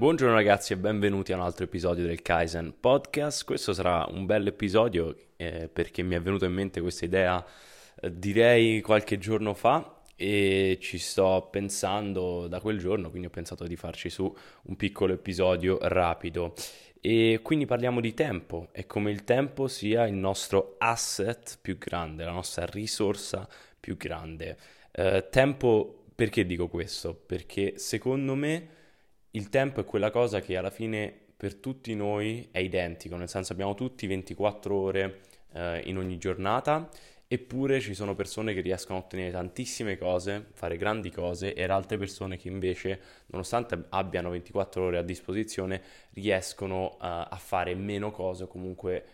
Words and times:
Buongiorno 0.00 0.34
ragazzi 0.34 0.72
e 0.72 0.78
benvenuti 0.78 1.30
a 1.30 1.36
un 1.36 1.42
altro 1.42 1.64
episodio 1.64 2.06
del 2.06 2.22
Kaizen 2.22 2.72
Podcast. 2.80 3.44
Questo 3.44 3.74
sarà 3.74 4.06
un 4.08 4.24
bel 4.24 4.46
episodio 4.46 5.14
eh, 5.36 5.68
perché 5.70 6.02
mi 6.02 6.14
è 6.14 6.22
venuta 6.22 6.46
in 6.46 6.54
mente 6.54 6.80
questa 6.80 7.04
idea 7.04 7.44
eh, 8.00 8.18
direi 8.18 8.80
qualche 8.80 9.18
giorno 9.18 9.52
fa 9.52 10.00
e 10.16 10.78
ci 10.80 10.96
sto 10.96 11.48
pensando 11.50 12.46
da 12.48 12.60
quel 12.60 12.78
giorno, 12.78 13.10
quindi 13.10 13.26
ho 13.26 13.30
pensato 13.30 13.66
di 13.66 13.76
farci 13.76 14.08
su 14.08 14.34
un 14.62 14.76
piccolo 14.76 15.12
episodio 15.12 15.76
rapido. 15.82 16.54
E 16.98 17.40
quindi 17.42 17.66
parliamo 17.66 18.00
di 18.00 18.14
tempo 18.14 18.68
e 18.72 18.86
come 18.86 19.10
il 19.10 19.24
tempo 19.24 19.68
sia 19.68 20.06
il 20.06 20.14
nostro 20.14 20.76
asset 20.78 21.58
più 21.60 21.76
grande, 21.76 22.24
la 22.24 22.32
nostra 22.32 22.64
risorsa 22.64 23.46
più 23.78 23.98
grande. 23.98 24.56
Eh, 24.92 25.26
tempo, 25.28 26.04
perché 26.14 26.46
dico 26.46 26.68
questo? 26.68 27.12
Perché 27.14 27.74
secondo 27.76 28.34
me 28.34 28.78
il 29.32 29.48
tempo 29.48 29.80
è 29.80 29.84
quella 29.84 30.10
cosa 30.10 30.40
che 30.40 30.56
alla 30.56 30.70
fine 30.70 31.12
per 31.36 31.54
tutti 31.54 31.94
noi 31.94 32.48
è 32.50 32.58
identico, 32.58 33.16
nel 33.16 33.28
senso 33.28 33.52
abbiamo 33.52 33.74
tutti 33.74 34.06
24 34.06 34.74
ore 34.74 35.20
eh, 35.52 35.80
in 35.84 35.96
ogni 35.96 36.18
giornata, 36.18 36.88
eppure 37.26 37.80
ci 37.80 37.94
sono 37.94 38.14
persone 38.14 38.52
che 38.52 38.60
riescono 38.60 38.98
a 38.98 39.02
ottenere 39.02 39.30
tantissime 39.30 39.96
cose, 39.96 40.48
fare 40.52 40.76
grandi 40.76 41.10
cose, 41.10 41.54
e 41.54 41.62
altre 41.62 41.96
persone 41.96 42.36
che 42.36 42.48
invece, 42.48 43.00
nonostante 43.26 43.84
abbiano 43.90 44.30
24 44.30 44.82
ore 44.82 44.98
a 44.98 45.02
disposizione, 45.02 45.80
riescono 46.14 46.96
uh, 46.96 46.96
a 46.98 47.38
fare 47.40 47.74
meno 47.74 48.10
cose 48.10 48.44
o 48.44 48.46
comunque 48.48 49.04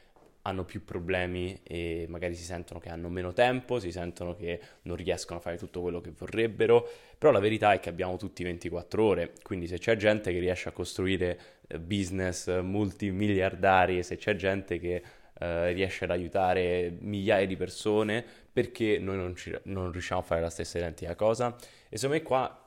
hanno 0.47 0.65
più 0.65 0.85
problemi 0.85 1.61
e 1.65 2.07
magari 2.09 2.35
si 2.35 2.45
sentono 2.45 2.79
che 2.79 2.89
hanno 2.89 3.09
meno 3.09 3.33
tempo, 3.33 3.81
si 3.81 3.91
sentono 3.91 4.37
che 4.37 4.61
non 4.83 4.97
riescono 4.97 5.41
a 5.41 5.43
fare 5.43 5.57
tutto 5.57 5.81
quello 5.81 6.01
che 6.01 6.13
vorrebbero, 6.17 6.89
però 7.19 7.33
la 7.33 7.41
verità 7.41 7.73
è 7.73 7.81
che 7.81 7.89
abbiamo 7.89 8.17
tutti 8.17 8.45
24 8.45 9.05
ore, 9.05 9.33
quindi 9.43 9.67
se 9.67 9.79
c'è 9.79 9.97
gente 9.97 10.33
che 10.33 10.39
riesce 10.39 10.69
a 10.69 10.73
costruire 10.73 11.39
eh, 11.67 11.81
business 11.81 12.61
multimiliardari, 12.61 14.05
se 14.05 14.17
c'è 14.17 14.37
gente 14.37 14.79
che 14.79 15.03
eh, 15.39 15.73
riesce 15.73 16.05
ad 16.05 16.11
aiutare 16.11 16.97
migliaia 17.01 17.47
di 17.47 17.57
persone, 17.57 18.25
perché 18.53 18.99
noi 19.01 19.17
non, 19.17 19.35
ci, 19.35 19.53
non 19.65 19.91
riusciamo 19.91 20.21
a 20.21 20.25
fare 20.25 20.41
la 20.41 20.51
stessa 20.51 20.79
identica 20.79 21.17
cosa? 21.17 21.57
E 21.89 21.97
secondo 21.97 22.23
me 22.23 22.23
qua 22.23 22.65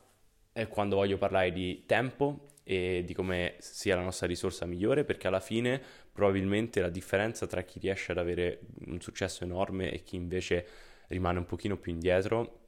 è 0.52 0.68
quando 0.68 0.98
voglio 0.98 1.18
parlare 1.18 1.54
di 1.54 1.84
tempo 1.86 2.48
e 2.70 3.02
di 3.04 3.16
come 3.16 3.56
sia 3.58 3.96
la 3.96 4.04
nostra 4.04 4.28
risorsa 4.28 4.68
migliore, 4.68 5.04
perché 5.04 5.26
alla 5.26 5.40
fine 5.40 5.82
probabilmente 6.12 6.82
la 6.82 6.92
differenza 6.92 7.48
tra 7.48 7.64
chi 7.64 7.80
riesce 7.80 8.12
ad 8.12 8.20
avere 8.20 8.60
un 8.86 9.02
successo 9.02 9.44
enorme 9.44 9.92
e 9.92 10.04
chi 10.04 10.16
invece 10.16 10.68
rimane 11.08 11.40
un 11.40 11.48
pochino 11.48 11.78
più 11.78 11.92
indietro 11.92 12.60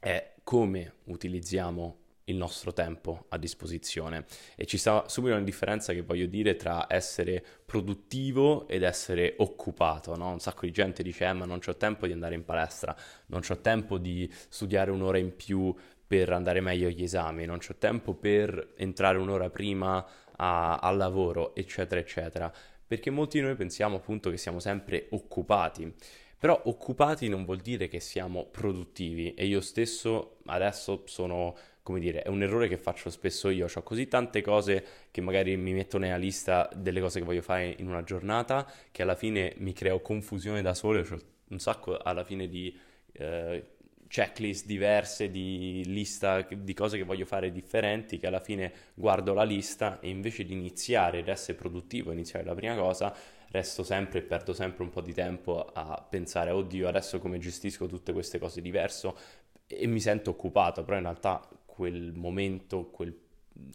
è 0.00 0.32
come 0.42 0.94
utilizziamo 1.04 1.98
il 2.24 2.36
nostro 2.36 2.72
tempo 2.72 3.26
a 3.28 3.36
disposizione 3.36 4.24
e 4.56 4.64
ci 4.64 4.78
sta 4.78 5.06
subito 5.08 5.34
una 5.34 5.44
differenza 5.44 5.92
che 5.92 6.00
voglio 6.00 6.24
dire 6.24 6.56
tra 6.56 6.86
essere 6.88 7.44
produttivo 7.66 8.66
ed 8.66 8.82
essere 8.82 9.34
occupato, 9.38 10.16
no? 10.16 10.30
Un 10.30 10.40
sacco 10.40 10.64
di 10.64 10.72
gente 10.72 11.02
dice 11.02 11.26
eh, 11.26 11.32
ma 11.34 11.44
non 11.44 11.60
ho 11.62 11.76
tempo 11.76 12.06
di 12.06 12.12
andare 12.12 12.34
in 12.34 12.44
palestra, 12.44 12.96
non 13.26 13.42
ho 13.46 13.60
tempo 13.60 13.98
di 13.98 14.26
studiare 14.48 14.90
un'ora 14.90 15.18
in 15.18 15.36
più 15.36 15.74
per 16.14 16.30
andare 16.30 16.60
meglio 16.60 16.86
agli 16.86 17.02
esami, 17.02 17.44
non 17.44 17.58
ho 17.58 17.74
tempo 17.76 18.14
per 18.14 18.74
entrare 18.76 19.18
un'ora 19.18 19.50
prima 19.50 20.06
a, 20.36 20.76
al 20.76 20.96
lavoro, 20.96 21.56
eccetera, 21.56 22.00
eccetera. 22.00 22.52
Perché 22.86 23.10
molti 23.10 23.40
di 23.40 23.44
noi 23.44 23.56
pensiamo 23.56 23.96
appunto 23.96 24.30
che 24.30 24.36
siamo 24.36 24.60
sempre 24.60 25.08
occupati. 25.10 25.92
Però 26.38 26.60
occupati 26.66 27.28
non 27.28 27.44
vuol 27.44 27.58
dire 27.58 27.88
che 27.88 27.98
siamo 27.98 28.44
produttivi 28.44 29.34
e 29.34 29.44
io 29.46 29.60
stesso 29.60 30.36
adesso 30.46 31.02
sono, 31.06 31.56
come 31.82 31.98
dire, 31.98 32.22
è 32.22 32.28
un 32.28 32.42
errore 32.42 32.68
che 32.68 32.76
faccio 32.76 33.10
spesso 33.10 33.48
io, 33.48 33.66
ho 33.74 33.82
così 33.82 34.06
tante 34.06 34.40
cose 34.40 34.84
che 35.10 35.20
magari 35.20 35.56
mi 35.56 35.72
metto 35.72 35.98
nella 35.98 36.16
lista 36.16 36.70
delle 36.76 37.00
cose 37.00 37.18
che 37.18 37.24
voglio 37.24 37.42
fare 37.42 37.74
in 37.78 37.88
una 37.88 38.04
giornata 38.04 38.70
che 38.92 39.02
alla 39.02 39.16
fine 39.16 39.54
mi 39.56 39.72
creo 39.72 39.98
confusione 40.00 40.62
da 40.62 40.74
solo, 40.74 41.00
ho 41.00 41.18
un 41.48 41.58
sacco 41.58 41.98
alla 41.98 42.22
fine 42.22 42.46
di 42.46 42.78
eh, 43.14 43.73
checklist 44.14 44.66
diverse, 44.66 45.28
di 45.28 45.82
lista 45.86 46.42
di 46.42 46.72
cose 46.72 46.96
che 46.96 47.02
voglio 47.02 47.24
fare 47.24 47.50
differenti, 47.50 48.16
che 48.16 48.28
alla 48.28 48.38
fine 48.38 48.72
guardo 48.94 49.34
la 49.34 49.42
lista 49.42 49.98
e 49.98 50.08
invece 50.08 50.44
di 50.44 50.52
iniziare 50.52 51.18
ed 51.18 51.26
essere 51.26 51.58
produttivo, 51.58 52.12
iniziare 52.12 52.44
la 52.44 52.54
prima 52.54 52.76
cosa, 52.76 53.12
resto 53.50 53.82
sempre 53.82 54.20
e 54.20 54.22
perdo 54.22 54.52
sempre 54.52 54.84
un 54.84 54.90
po' 54.90 55.00
di 55.00 55.12
tempo 55.12 55.64
a 55.64 56.06
pensare, 56.08 56.52
oddio, 56.52 56.86
adesso 56.86 57.18
come 57.18 57.38
gestisco 57.38 57.86
tutte 57.86 58.12
queste 58.12 58.38
cose 58.38 58.60
diverso? 58.60 59.18
E 59.66 59.84
mi 59.88 59.98
sento 59.98 60.30
occupato, 60.30 60.84
però 60.84 60.96
in 60.96 61.02
realtà 61.02 61.48
quel 61.66 62.12
momento, 62.14 62.90
quel, 62.90 63.18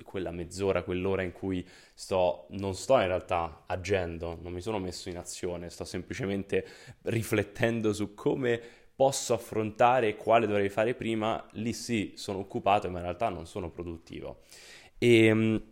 quella 0.06 0.31
mezz'ora, 0.31 0.83
quell'ora 0.83 1.21
in 1.21 1.33
cui 1.33 1.67
sto, 1.94 2.45
non 2.51 2.75
sto 2.75 2.97
in 3.01 3.07
realtà 3.07 3.66
agendo, 3.67 4.39
non 4.41 4.53
mi 4.53 4.61
sono 4.61 4.79
messo 4.79 5.09
in 5.09 5.17
azione, 5.17 5.69
sto 5.69 5.83
semplicemente 5.83 6.66
riflettendo 7.01 7.91
su 7.91 8.13
come 8.13 8.88
posso 8.99 9.33
affrontare 9.33 10.17
quale 10.17 10.45
dovrei 10.45 10.67
fare 10.67 10.93
prima, 10.93 11.47
lì 11.51 11.71
sì 11.71 12.11
sono 12.17 12.39
occupato 12.39 12.89
ma 12.89 12.97
in 12.97 13.05
realtà 13.05 13.29
non 13.29 13.47
sono 13.47 13.69
produttivo. 13.69 14.41
E, 14.97 15.25
ehm, 15.27 15.63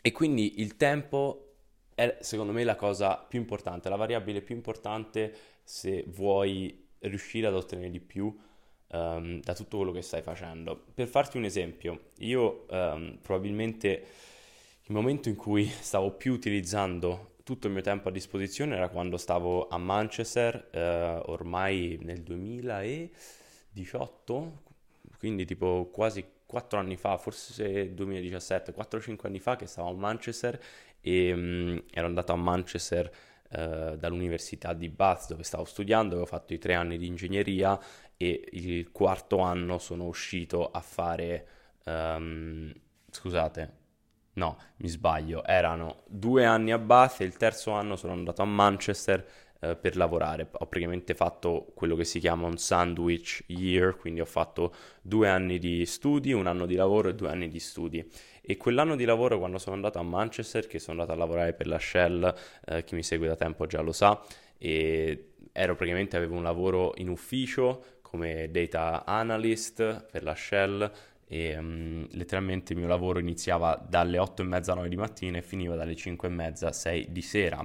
e 0.00 0.12
quindi 0.12 0.60
il 0.60 0.76
tempo 0.76 1.54
è 1.96 2.18
secondo 2.20 2.52
me 2.52 2.62
la 2.62 2.76
cosa 2.76 3.16
più 3.16 3.40
importante, 3.40 3.88
la 3.88 3.96
variabile 3.96 4.40
più 4.40 4.54
importante 4.54 5.34
se 5.64 6.04
vuoi 6.06 6.86
riuscire 7.00 7.48
ad 7.48 7.54
ottenere 7.54 7.90
di 7.90 7.98
più 7.98 8.32
um, 8.92 9.40
da 9.40 9.52
tutto 9.52 9.78
quello 9.78 9.90
che 9.90 10.02
stai 10.02 10.22
facendo. 10.22 10.80
Per 10.94 11.08
farti 11.08 11.38
un 11.38 11.46
esempio, 11.46 12.10
io 12.18 12.66
um, 12.70 13.18
probabilmente 13.20 14.04
il 14.84 14.94
momento 14.94 15.28
in 15.28 15.34
cui 15.34 15.66
stavo 15.66 16.12
più 16.12 16.32
utilizzando 16.32 17.29
tutto 17.50 17.66
il 17.66 17.72
mio 17.72 17.82
tempo 17.82 18.10
a 18.10 18.12
disposizione 18.12 18.76
era 18.76 18.88
quando 18.88 19.16
stavo 19.16 19.66
a 19.66 19.76
Manchester, 19.76 20.68
eh, 20.70 21.20
ormai 21.26 21.98
nel 22.00 22.22
2018, 22.22 24.62
quindi 25.18 25.44
tipo 25.44 25.90
quasi 25.92 26.24
4 26.46 26.78
anni 26.78 26.96
fa, 26.96 27.16
forse 27.16 27.92
2017, 27.92 28.72
4-5 28.72 29.26
anni 29.26 29.40
fa 29.40 29.56
che 29.56 29.66
stavo 29.66 29.88
a 29.88 29.94
Manchester 29.94 30.60
e 31.00 31.34
mh, 31.34 31.40
mm, 31.40 31.78
ero 31.92 32.06
andato 32.06 32.30
a 32.30 32.36
Manchester 32.36 33.10
eh, 33.50 33.96
dall'università 33.98 34.72
di 34.72 34.88
Bath 34.88 35.30
dove 35.30 35.42
stavo 35.42 35.64
studiando, 35.64 36.10
avevo 36.10 36.26
fatto 36.26 36.54
i 36.54 36.58
tre 36.58 36.74
anni 36.74 36.98
di 36.98 37.08
ingegneria 37.08 37.76
e 38.16 38.48
il 38.52 38.92
quarto 38.92 39.40
anno 39.40 39.78
sono 39.78 40.06
uscito 40.06 40.70
a 40.70 40.80
fare, 40.80 41.48
um, 41.84 42.72
scusate, 43.10 43.79
No, 44.32 44.56
mi 44.76 44.88
sbaglio, 44.88 45.44
erano 45.44 46.02
due 46.06 46.44
anni 46.44 46.70
a 46.72 46.78
Bath 46.78 47.20
e 47.20 47.24
il 47.24 47.36
terzo 47.36 47.72
anno 47.72 47.96
sono 47.96 48.12
andato 48.12 48.42
a 48.42 48.44
Manchester 48.44 49.26
eh, 49.60 49.76
per 49.76 49.96
lavorare. 49.96 50.48
Ho 50.52 50.66
praticamente 50.66 51.14
fatto 51.14 51.72
quello 51.74 51.96
che 51.96 52.04
si 52.04 52.20
chiama 52.20 52.46
un 52.46 52.56
sandwich 52.56 53.44
year, 53.48 53.96
quindi 53.96 54.20
ho 54.20 54.24
fatto 54.24 54.72
due 55.02 55.28
anni 55.28 55.58
di 55.58 55.84
studi, 55.84 56.32
un 56.32 56.46
anno 56.46 56.66
di 56.66 56.74
lavoro 56.76 57.08
e 57.08 57.14
due 57.14 57.28
anni 57.28 57.48
di 57.48 57.58
studi. 57.58 58.08
E 58.40 58.56
quell'anno 58.56 58.96
di 58.96 59.04
lavoro, 59.04 59.38
quando 59.38 59.58
sono 59.58 59.74
andato 59.74 59.98
a 59.98 60.02
Manchester, 60.02 60.66
che 60.66 60.78
sono 60.78 61.00
andato 61.00 61.16
a 61.16 61.20
lavorare 61.20 61.52
per 61.52 61.66
la 61.66 61.78
Shell, 61.78 62.34
eh, 62.66 62.84
chi 62.84 62.94
mi 62.94 63.02
segue 63.02 63.26
da 63.26 63.36
tempo 63.36 63.66
già 63.66 63.80
lo 63.80 63.92
sa, 63.92 64.22
e 64.56 65.32
ero 65.52 65.74
praticamente 65.74 66.16
avevo 66.16 66.36
un 66.36 66.42
lavoro 66.44 66.92
in 66.96 67.08
ufficio 67.08 67.98
come 68.02 68.50
data 68.50 69.04
analyst 69.04 70.06
per 70.10 70.22
la 70.22 70.34
Shell 70.34 70.90
e 71.32 71.56
um, 71.56 72.08
letteralmente 72.10 72.72
il 72.72 72.80
mio 72.80 72.88
lavoro 72.88 73.20
iniziava 73.20 73.80
dalle 73.88 74.18
8 74.18 74.42
e 74.42 74.44
mezza 74.44 74.74
9 74.74 74.88
di 74.88 74.96
mattina 74.96 75.38
e 75.38 75.42
finiva 75.42 75.76
dalle 75.76 75.94
5 75.94 76.26
e 76.26 76.30
mezza 76.32 76.72
6 76.72 77.12
di 77.12 77.22
sera. 77.22 77.64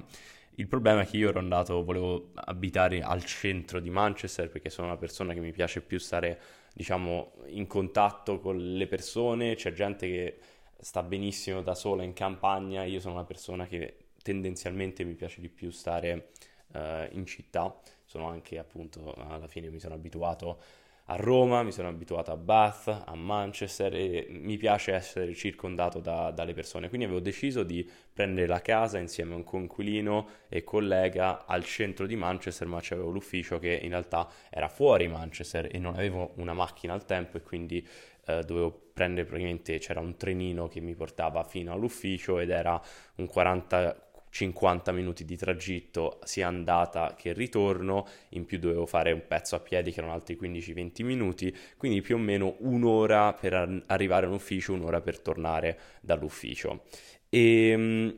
Il 0.57 0.67
problema 0.67 1.01
è 1.01 1.07
che 1.07 1.17
io 1.17 1.29
ero 1.29 1.39
andato, 1.39 1.83
volevo 1.83 2.29
abitare 2.35 3.01
al 3.01 3.25
centro 3.25 3.79
di 3.79 3.89
Manchester 3.89 4.50
perché 4.50 4.69
sono 4.69 4.85
una 4.85 4.97
persona 4.97 5.33
che 5.33 5.39
mi 5.39 5.51
piace 5.51 5.81
più 5.81 5.97
stare, 5.97 6.39
diciamo, 6.75 7.33
in 7.47 7.65
contatto 7.65 8.39
con 8.39 8.56
le 8.56 8.85
persone, 8.85 9.56
c'è 9.56 9.73
gente 9.73 10.07
che 10.07 10.38
sta 10.79 11.01
benissimo 11.01 11.63
da 11.63 11.73
sola 11.73 12.03
in 12.03 12.13
campagna, 12.13 12.83
io 12.83 13.00
sono 13.00 13.15
una 13.15 13.25
persona 13.25 13.65
che 13.65 13.97
tendenzialmente 14.21 15.03
mi 15.03 15.15
piace 15.15 15.41
di 15.41 15.50
più 15.50 15.71
stare 15.71 16.29
uh, 16.73 17.07
in 17.09 17.25
città, 17.25 17.75
sono 18.06 18.27
anche 18.27 18.59
appunto, 18.59 19.11
alla 19.15 19.47
fine 19.47 19.71
mi 19.71 19.79
sono 19.79 19.95
abituato 19.95 20.61
a 21.07 21.16
Roma, 21.18 21.62
mi 21.62 21.72
sono 21.72 21.88
abituato 21.88 22.31
a 22.31 22.36
Bath, 22.36 23.04
a 23.06 23.16
Manchester 23.16 23.94
e 23.94 24.28
mi 24.30 24.57
piace 24.57 24.92
essere 24.94 25.36
circondato 25.36 26.00
da, 26.00 26.31
dalle 26.31 26.54
persone. 26.54 26.90
Quindi 26.90 27.06
avevo 27.06 27.22
deciso 27.22 27.62
di 27.62 27.88
prendere 28.12 28.48
la 28.48 28.62
casa 28.62 28.98
insieme 28.98 29.34
a 29.34 29.38
un 29.38 29.44
coinquilino 29.44 30.28
e 30.50 30.63
collega 30.63 31.46
al 31.46 31.63
centro 31.63 32.07
di 32.07 32.16
Manchester, 32.16 32.68
ma 32.68 32.80
c'avevo 32.81 33.12
l'ufficio 33.12 33.60
che 33.60 33.80
in 33.84 33.90
realtà 33.90 34.28
era 34.50 34.68
fuori 34.68 35.07
Manchester 35.07 35.69
e 35.72 35.78
non 35.78 35.94
avevo 35.94 36.34
una 36.38 36.54
macchina 36.54 36.94
al 36.94 37.06
tempo 37.06 37.38
e 37.38 37.44
quindi 37.44 37.88
eh, 38.25 38.42
dovevo 38.44 38.90
prendere 38.94 39.28
praticamente 39.28 39.78
c'era 39.78 40.00
un 40.00 40.18
trenino 40.18 40.68
che 40.68 40.80
mi 40.80 40.96
portava 40.96 41.44
fino 41.44 41.72
all'ufficio 41.74 42.40
ed 42.40 42.50
era 42.50 42.81
un 43.18 43.28
40 43.28 44.05
50 44.35 44.91
minuti 44.91 45.23
di 45.23 45.37
tragitto 45.37 46.19
sia 46.25 46.47
andata 46.47 47.15
che 47.17 47.31
ritorno, 47.31 48.05
in 48.31 48.43
più 48.43 48.59
dovevo 48.59 48.85
fare 48.85 49.13
un 49.13 49.23
pezzo 49.25 49.55
a 49.55 49.61
piedi 49.61 49.93
che 49.93 49.99
erano 49.99 50.11
altri 50.13 50.37
15-20 50.37 51.05
minuti, 51.05 51.55
quindi 51.77 52.01
più 52.01 52.15
o 52.15 52.19
meno 52.19 52.57
un'ora 52.59 53.31
per 53.31 53.83
arrivare 53.85 54.25
all'ufficio, 54.25 54.73
un'ora 54.73 54.99
per 54.99 55.21
tornare 55.21 55.79
dall'ufficio. 56.01 56.83
E 57.29 57.73
mm, 57.77 58.09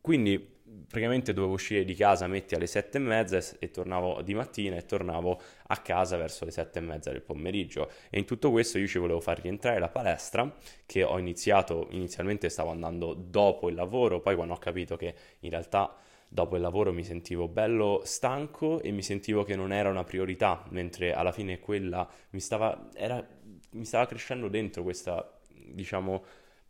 quindi 0.00 0.55
praticamente 0.86 1.32
dovevo 1.32 1.54
uscire 1.54 1.84
di 1.84 1.94
casa, 1.94 2.26
metti 2.26 2.54
alle 2.54 2.66
sette 2.66 2.98
e 2.98 3.00
mezza 3.00 3.40
e 3.58 3.70
tornavo 3.70 4.22
di 4.22 4.34
mattina 4.34 4.76
e 4.76 4.84
tornavo 4.84 5.40
a 5.68 5.76
casa 5.78 6.16
verso 6.16 6.44
le 6.44 6.50
sette 6.50 6.78
e 6.78 6.82
mezza 6.82 7.10
del 7.10 7.22
pomeriggio. 7.22 7.90
E 8.10 8.18
in 8.18 8.24
tutto 8.24 8.50
questo 8.50 8.78
io 8.78 8.86
ci 8.86 8.98
volevo 8.98 9.20
far 9.20 9.40
rientrare 9.40 9.78
la 9.78 9.88
palestra 9.88 10.52
che 10.84 11.02
ho 11.02 11.18
iniziato, 11.18 11.88
inizialmente 11.90 12.48
stavo 12.48 12.70
andando 12.70 13.14
dopo 13.14 13.68
il 13.68 13.74
lavoro, 13.74 14.20
poi 14.20 14.34
quando 14.34 14.54
ho 14.54 14.58
capito 14.58 14.96
che 14.96 15.14
in 15.40 15.50
realtà 15.50 15.96
dopo 16.28 16.56
il 16.56 16.62
lavoro 16.62 16.92
mi 16.92 17.04
sentivo 17.04 17.48
bello 17.48 18.02
stanco 18.04 18.80
e 18.80 18.90
mi 18.90 19.02
sentivo 19.02 19.44
che 19.44 19.56
non 19.56 19.72
era 19.72 19.88
una 19.88 20.04
priorità, 20.04 20.64
mentre 20.70 21.12
alla 21.12 21.32
fine 21.32 21.60
quella 21.60 22.08
mi 22.30 22.40
stava, 22.40 22.88
era, 22.94 23.24
mi 23.72 23.84
stava 23.84 24.06
crescendo 24.06 24.48
dentro 24.48 24.82
questa, 24.82 25.38
diciamo, 25.48 26.24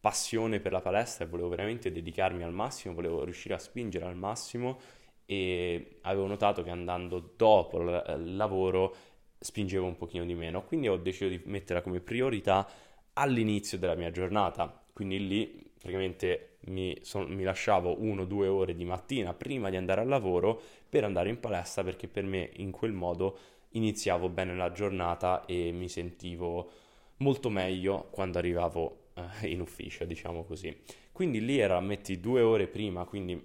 passione 0.07 0.61
per 0.61 0.71
la 0.71 0.81
palestra 0.81 1.25
e 1.25 1.29
volevo 1.29 1.49
veramente 1.49 1.91
dedicarmi 1.91 2.45
al 2.45 2.53
massimo, 2.53 2.95
volevo 2.95 3.25
riuscire 3.25 3.55
a 3.55 3.59
spingere 3.59 4.05
al 4.05 4.15
massimo 4.15 4.79
e 5.27 5.99
avevo 6.03 6.29
notato 6.29 6.63
che 6.63 6.71
andando 6.71 7.33
dopo 7.37 7.81
il 7.81 8.37
lavoro 8.37 8.95
spingevo 9.41 9.85
un 9.85 9.97
pochino 9.97 10.25
di 10.25 10.35
meno, 10.35 10.63
quindi 10.63 10.87
ho 10.87 10.97
deciso 10.97 11.29
di 11.29 11.41
metterla 11.47 11.83
come 11.83 11.99
priorità 11.99 12.69
all'inizio 13.15 13.79
della 13.79 13.97
mia 13.97 14.13
giornata, 14.13 14.81
quindi 14.93 15.27
lì 15.27 15.71
praticamente 15.77 16.59
mi, 16.67 16.97
son, 17.03 17.27
mi 17.33 17.43
lasciavo 17.43 18.01
uno 18.01 18.23
o 18.23 18.27
due 18.27 18.47
ore 18.47 18.77
di 18.77 18.85
mattina 18.85 19.35
prima 19.35 19.71
di 19.71 19.77
andare 19.77 20.03
al 20.03 20.09
lavoro 20.09 20.61
per 20.89 21.03
andare 21.03 21.31
in 21.31 21.41
palestra 21.41 21.83
perché 21.83 22.07
per 22.07 22.23
me 22.23 22.49
in 22.59 22.71
quel 22.71 22.93
modo 22.93 23.39
iniziavo 23.71 24.29
bene 24.29 24.55
la 24.55 24.71
giornata 24.71 25.45
e 25.47 25.73
mi 25.73 25.89
sentivo 25.89 26.71
molto 27.17 27.51
meglio 27.51 28.07
quando 28.13 28.39
arrivavo 28.39 29.01
uh, 29.17 29.47
in 29.47 29.61
ufficio, 29.61 30.05
diciamo 30.05 30.45
così. 30.45 30.75
Quindi 31.13 31.45
lì 31.45 31.59
era, 31.59 31.81
metti 31.81 32.21
due 32.21 32.43
ore 32.43 32.67
prima, 32.67 33.05
quindi 33.05 33.41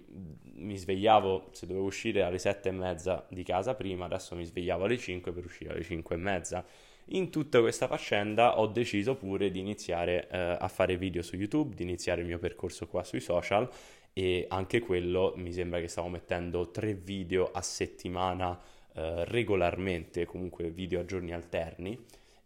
mi 0.54 0.76
svegliavo, 0.76 1.48
se 1.52 1.66
dovevo 1.66 1.86
uscire 1.86 2.22
alle 2.22 2.38
sette 2.38 2.68
e 2.68 2.72
mezza 2.72 3.26
di 3.30 3.42
casa 3.42 3.74
prima, 3.74 4.04
adesso 4.04 4.36
mi 4.36 4.44
svegliavo 4.44 4.84
alle 4.84 4.98
5 4.98 5.32
per 5.32 5.44
uscire 5.44 5.70
alle 5.70 5.82
cinque 5.82 6.16
e 6.16 6.18
mezza. 6.18 6.64
In 7.06 7.30
tutta 7.30 7.60
questa 7.60 7.88
faccenda 7.88 8.60
ho 8.60 8.66
deciso 8.68 9.16
pure 9.16 9.50
di 9.50 9.58
iniziare 9.58 10.28
uh, 10.30 10.62
a 10.62 10.68
fare 10.68 10.96
video 10.96 11.22
su 11.22 11.36
YouTube, 11.36 11.74
di 11.74 11.82
iniziare 11.82 12.20
il 12.20 12.26
mio 12.26 12.38
percorso 12.38 12.86
qua 12.86 13.02
sui 13.02 13.20
social 13.20 13.68
e 14.12 14.46
anche 14.48 14.80
quello 14.80 15.32
mi 15.36 15.52
sembra 15.52 15.80
che 15.80 15.88
stavo 15.88 16.08
mettendo 16.08 16.70
tre 16.70 16.94
video 16.94 17.50
a 17.50 17.62
settimana 17.62 18.50
uh, 18.50 19.24
regolarmente, 19.24 20.26
comunque 20.26 20.70
video 20.70 21.00
a 21.00 21.04
giorni 21.04 21.32
alterni 21.32 21.98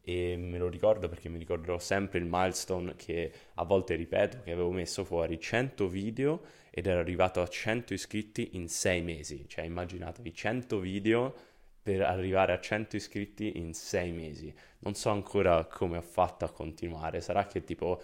e 0.09 0.37
me 0.37 0.57
lo 0.57 0.69
ricordo 0.69 1.09
perché 1.09 1.29
mi 1.29 1.37
ricorderò 1.37 1.81
sempre 1.81 2.21
il 2.21 2.27
milestone 2.27 2.95
che 2.95 3.33
a 3.55 3.65
volte 3.65 3.97
ripeto 3.97 4.43
che 4.45 4.53
avevo 4.53 4.71
messo 4.71 5.03
fuori 5.03 5.41
100 5.41 5.89
video 5.89 6.43
ed 6.71 6.87
ero 6.87 7.01
arrivato 7.01 7.43
a 7.43 7.49
100 7.49 7.93
iscritti 7.93 8.51
in 8.53 8.69
6 8.69 9.03
mesi, 9.03 9.47
cioè 9.49 9.65
immaginatevi 9.65 10.33
100 10.33 10.79
video 10.79 11.35
per 11.83 12.03
arrivare 12.03 12.53
a 12.53 12.61
100 12.61 12.95
iscritti 12.95 13.59
in 13.59 13.75
6 13.75 14.13
mesi. 14.13 14.55
Non 14.81 14.95
so 14.95 15.11
ancora 15.11 15.65
come 15.65 15.97
ho 15.97 16.03
fatto 16.03 16.45
a 16.45 16.53
continuare, 16.53 17.21
sarà 17.21 17.49
che 17.49 17.65
tipo 17.65 18.01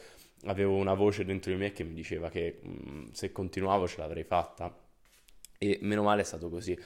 avevo 0.47 0.75
una 0.75 0.95
voce 0.95 1.25
dentro 1.25 1.53
di 1.53 1.57
me 1.57 1.71
che 1.71 1.85
mi 1.85 1.95
diceva 1.95 2.31
che 2.31 2.59
mh, 2.61 2.91
mm, 2.91 3.11
se 3.13 3.31
continuavo 3.31 3.87
ce 3.87 3.99
l'avrei 4.01 4.25
fatta 4.25 4.77
e 5.57 5.79
meno 5.83 6.03
male 6.03 6.23
è 6.23 6.25
stato 6.25 6.49
così. 6.49 6.77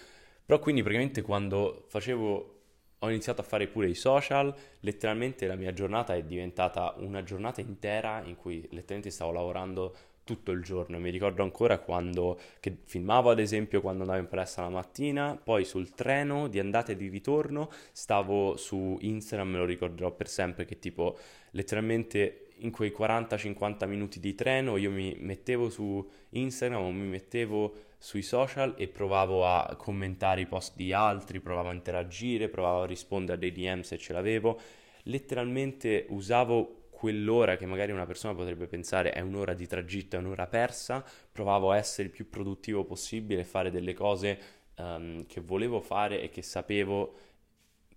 Però 0.45 0.59
quindi 0.59 0.83
praticamente 0.83 1.23
quando 1.23 1.87
facevo 1.89 2.57
ho 3.01 3.11
iniziato 3.11 3.41
a 3.41 3.45
fare 3.45 3.67
pure 3.67 3.89
i 3.89 3.95
social, 3.95 4.55
letteralmente 4.81 5.47
la 5.47 5.55
mia 5.55 5.73
giornata 5.73 6.15
è 6.15 6.23
diventata 6.23 6.95
una 6.99 7.23
giornata 7.23 7.61
intera 7.61 8.23
in 8.25 8.37
cui 8.37 8.61
letteralmente 8.71 9.11
stavo 9.11 9.33
lavorando 9.33 9.95
tutto 10.27 10.51
il 10.51 10.63
giorno. 10.63 10.99
Mi 10.99 11.11
ricordo 11.11 11.43
ancora 11.43 11.79
quando 11.79 12.39
che 12.59 12.77
filmavo 12.85 13.31
ad 13.31 13.39
esempio 13.39 13.81
quando 13.81 14.03
andavo 14.03 14.21
in 14.21 14.29
palestra 14.29 14.65
la 14.65 14.71
mattina, 14.71 15.41
poi 15.43 15.65
sul 15.65 15.91
treno 15.95 16.49
di 16.49 16.59
andata 16.59 16.93
e 16.93 16.97
di 16.97 17.09
ritorno 17.09 17.71
stavo 17.93 18.57
su 18.57 18.99
Instagram, 19.01 19.49
me 19.51 19.59
lo 19.59 19.65
ricorderò 19.65 20.11
per 20.11 20.29
sempre 20.29 20.65
che 20.65 20.81
tipo 20.81 21.17
letteralmente 21.53 22.49
in 22.61 22.71
quei 22.71 22.93
40-50 22.97 23.87
minuti 23.87 24.19
di 24.19 24.35
treno 24.35 24.77
io 24.77 24.91
mi 24.91 25.15
mettevo 25.19 25.69
su 25.69 26.05
Instagram 26.31 26.83
o 26.83 26.91
mi 26.91 27.07
mettevo 27.07 27.75
sui 27.99 28.23
social 28.23 28.75
e 28.77 28.89
provavo 28.89 29.47
a 29.47 29.75
commentare 29.77 30.43
i 30.43 30.47
post 30.47 30.77
di 30.77 30.93
altri, 30.93 31.41
provavo 31.41 31.71
a 31.71 31.75
interagire, 31.75 32.49
provavo 32.49 32.83
a 32.83 32.87
rispondere 32.87 33.37
a 33.37 33.41
dei 33.41 33.53
DM 33.53 33.81
se 33.81 33.99
ce 33.99 34.13
l'avevo. 34.13 34.61
Letteralmente 35.05 36.07
usavo 36.11 36.89
quell'ora 36.91 37.57
che 37.57 37.67
magari 37.67 37.93
una 37.93 38.07
persona 38.07 38.35
potrebbe 38.35 38.67
pensare 38.67 39.11
è 39.11 39.21
un'ora 39.21 39.55
di 39.55 39.67
tragitto, 39.67 40.17
è 40.17 40.19
un'ora 40.19 40.47
persa, 40.47 41.05
provavo 41.31 41.71
a 41.71 41.77
essere 41.77 42.09
il 42.09 42.15
più 42.15 42.29
produttivo 42.31 42.85
possibile, 42.85 43.45
fare 43.45 43.71
delle 43.71 43.93
cose 43.93 44.39
um, 44.77 45.27
che 45.27 45.41
volevo 45.41 45.81
fare 45.81 46.23
e 46.23 46.31
che 46.31 46.43
sapevo 46.43 47.15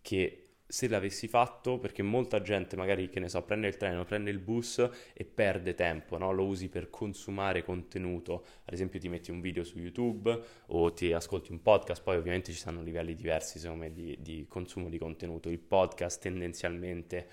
che 0.02 0.49
se 0.72 0.88
l'avessi 0.88 1.28
fatto, 1.28 1.80
perché 1.80 2.04
molta 2.04 2.44
gente 2.44 2.76
magari, 2.76 3.10
che 3.10 3.20
ne 3.20 3.28
so, 3.28 3.42
prende 3.42 3.68
il 3.68 3.76
treno, 3.76 4.06
prende 4.06 4.30
il 4.30 4.38
bus 4.38 4.88
e 5.14 5.26
perde 5.26 5.74
tempo, 5.74 6.20
no? 6.20 6.32
Lo 6.32 6.46
usi 6.46 6.70
per 6.70 6.92
consumare 6.92 7.64
contenuto, 7.64 8.46
ad 8.66 8.74
esempio 8.74 9.00
ti 9.00 9.10
metti 9.10 9.32
un 9.32 9.42
video 9.42 9.64
su 9.64 9.80
YouTube 9.80 10.40
o 10.68 10.94
ti 10.94 11.12
ascolti 11.12 11.52
un 11.52 11.64
podcast, 11.64 12.04
poi 12.04 12.18
ovviamente 12.18 12.52
ci 12.52 12.60
sono 12.60 12.84
livelli 12.84 13.16
diversi 13.16 13.58
secondo 13.58 13.86
me 13.86 13.92
di, 13.92 14.16
di 14.22 14.46
consumo 14.48 14.90
di 14.90 15.00
contenuto, 15.00 15.50
il 15.50 15.58
podcast 15.58 16.22
tendenzialmente 16.22 17.28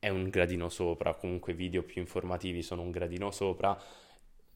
è 0.00 0.08
un 0.08 0.28
gradino 0.28 0.68
sopra, 0.68 1.14
comunque 1.14 1.54
video 1.54 1.84
più 1.84 2.00
informativi 2.00 2.62
sono 2.62 2.82
un 2.82 2.90
gradino 2.90 3.30
sopra, 3.30 3.80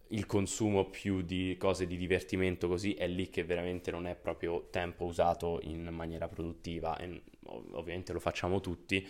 il 0.08 0.26
consumo 0.26 0.90
più 0.90 1.22
di 1.22 1.56
cose 1.58 1.86
di 1.86 1.96
divertimento 1.96 2.66
così 2.66 2.94
è 2.94 3.06
lì 3.06 3.30
che 3.30 3.44
veramente 3.44 3.92
non 3.92 4.08
è 4.08 4.16
proprio 4.16 4.66
tempo 4.70 5.04
usato 5.04 5.60
in 5.62 5.88
maniera 5.92 6.26
produttiva 6.26 6.96
e 6.96 7.22
ovviamente 7.72 8.12
lo 8.12 8.20
facciamo 8.20 8.60
tutti 8.60 9.06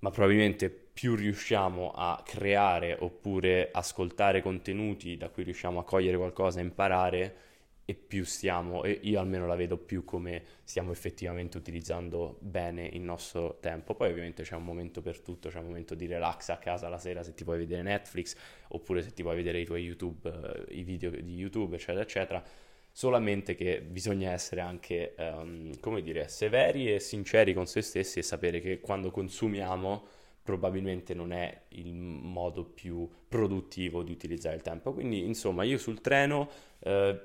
ma 0.00 0.10
probabilmente 0.10 0.70
più 0.70 1.14
riusciamo 1.14 1.90
a 1.90 2.22
creare 2.24 2.96
oppure 2.98 3.70
ascoltare 3.72 4.42
contenuti 4.42 5.16
da 5.16 5.28
cui 5.28 5.42
riusciamo 5.42 5.78
a 5.78 5.84
cogliere 5.84 6.16
qualcosa, 6.16 6.60
imparare 6.60 7.48
e 7.84 7.94
più 7.94 8.24
stiamo, 8.24 8.84
e 8.84 9.00
io 9.02 9.18
almeno 9.18 9.46
la 9.46 9.56
vedo 9.56 9.76
più 9.76 10.04
come 10.04 10.44
stiamo 10.62 10.92
effettivamente 10.92 11.58
utilizzando 11.58 12.38
bene 12.40 12.86
il 12.86 13.00
nostro 13.00 13.58
tempo. 13.60 13.94
Poi 13.94 14.10
ovviamente 14.10 14.42
c'è 14.42 14.54
un 14.54 14.64
momento 14.64 15.02
per 15.02 15.20
tutto, 15.20 15.48
c'è 15.48 15.58
un 15.58 15.66
momento 15.66 15.94
di 15.94 16.06
relax 16.06 16.50
a 16.50 16.58
casa 16.58 16.88
la 16.88 16.98
sera 16.98 17.22
se 17.22 17.34
ti 17.34 17.42
puoi 17.42 17.58
vedere 17.58 17.82
Netflix 17.82 18.36
oppure 18.68 19.02
se 19.02 19.12
ti 19.12 19.22
puoi 19.22 19.34
vedere 19.34 19.60
i 19.60 19.64
tuoi 19.64 19.82
YouTube, 19.82 20.30
eh, 20.30 20.74
i 20.76 20.82
video 20.82 21.10
di 21.10 21.34
YouTube, 21.34 21.74
eccetera, 21.74 22.02
eccetera. 22.02 22.44
Solamente 22.92 23.54
che 23.54 23.80
bisogna 23.80 24.32
essere 24.32 24.60
anche, 24.60 25.14
um, 25.18 25.78
come 25.80 26.02
dire, 26.02 26.28
severi 26.28 26.92
e 26.92 27.00
sinceri 27.00 27.54
con 27.54 27.66
se 27.66 27.82
stessi 27.82 28.18
e 28.18 28.22
sapere 28.22 28.60
che 28.60 28.80
quando 28.80 29.10
consumiamo 29.10 30.06
probabilmente 30.42 31.14
non 31.14 31.32
è 31.32 31.62
il 31.68 31.94
modo 31.94 32.64
più 32.64 33.08
produttivo 33.28 34.02
di 34.02 34.10
utilizzare 34.10 34.56
il 34.56 34.62
tempo. 34.62 34.92
Quindi, 34.92 35.24
insomma, 35.24 35.62
io 35.62 35.78
sul 35.78 36.00
treno 36.00 36.50
eh, 36.80 37.20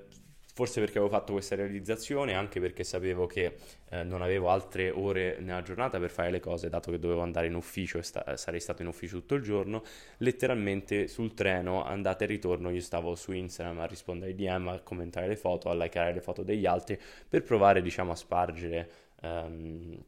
forse 0.56 0.80
perché 0.80 1.00
avevo 1.00 1.14
fatto 1.14 1.34
questa 1.34 1.54
realizzazione, 1.56 2.34
anche 2.34 2.62
perché 2.62 2.86
sapevo 2.86 3.26
che 3.26 3.58
eh, 3.90 4.04
non 4.04 4.22
avevo 4.22 4.48
altre 4.48 4.90
ore 4.90 5.36
nella 5.42 5.62
giornata 5.62 6.00
per 6.00 6.10
fare 6.10 6.32
le 6.32 6.40
cose, 6.40 6.70
dato 6.70 6.92
che 6.92 6.98
dovevo 6.98 7.20
andare 7.20 7.48
in 7.48 7.56
ufficio 7.56 7.98
e 7.98 8.04
sta- 8.04 8.38
sarei 8.38 8.62
stato 8.62 8.82
in 8.82 8.88
ufficio 8.88 9.18
tutto 9.18 9.36
il 9.36 9.42
giorno, 9.42 9.84
letteralmente 10.20 11.10
sul 11.10 11.34
treno, 11.34 11.84
andata 11.84 12.24
e 12.24 12.28
ritorno, 12.28 12.70
io 12.70 12.80
stavo 12.80 13.16
su 13.16 13.34
Instagram 13.34 13.82
a 13.82 13.86
rispondere 13.86 14.32
ai 14.32 14.38
DM, 14.38 14.70
a 14.70 14.80
commentare 14.80 15.28
le 15.28 15.36
foto, 15.36 15.70
a 15.70 15.76
likeare 15.76 16.14
le 16.14 16.22
foto 16.22 16.42
degli 16.42 16.66
altri, 16.66 16.98
per 17.28 17.44
provare, 17.44 17.82
diciamo, 17.82 18.14
a 18.14 18.16
spargere 18.16 18.90
um, 19.24 20.02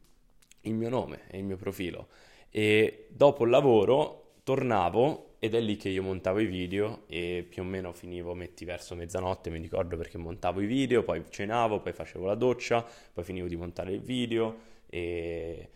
il 0.62 0.74
mio 0.74 0.88
nome 0.88 1.24
e 1.28 1.36
il 1.36 1.44
mio 1.44 1.58
profilo. 1.58 2.08
E 2.48 3.08
dopo 3.10 3.44
il 3.44 3.50
lavoro 3.50 4.36
tornavo 4.44 5.27
ed 5.38 5.54
è 5.54 5.60
lì 5.60 5.76
che 5.76 5.88
io 5.88 6.02
montavo 6.02 6.40
i 6.40 6.46
video 6.46 7.04
e 7.06 7.46
più 7.48 7.62
o 7.62 7.64
meno 7.64 7.92
finivo, 7.92 8.34
metti 8.34 8.64
verso 8.64 8.94
mezzanotte, 8.94 9.50
mi 9.50 9.60
ricordo 9.60 9.96
perché 9.96 10.18
montavo 10.18 10.60
i 10.60 10.66
video, 10.66 11.04
poi 11.04 11.22
cenavo, 11.28 11.80
poi 11.80 11.92
facevo 11.92 12.26
la 12.26 12.34
doccia, 12.34 12.84
poi 13.12 13.22
finivo 13.22 13.46
di 13.46 13.56
montare 13.56 13.92
il 13.92 14.00
video 14.00 14.58
e, 14.86 15.68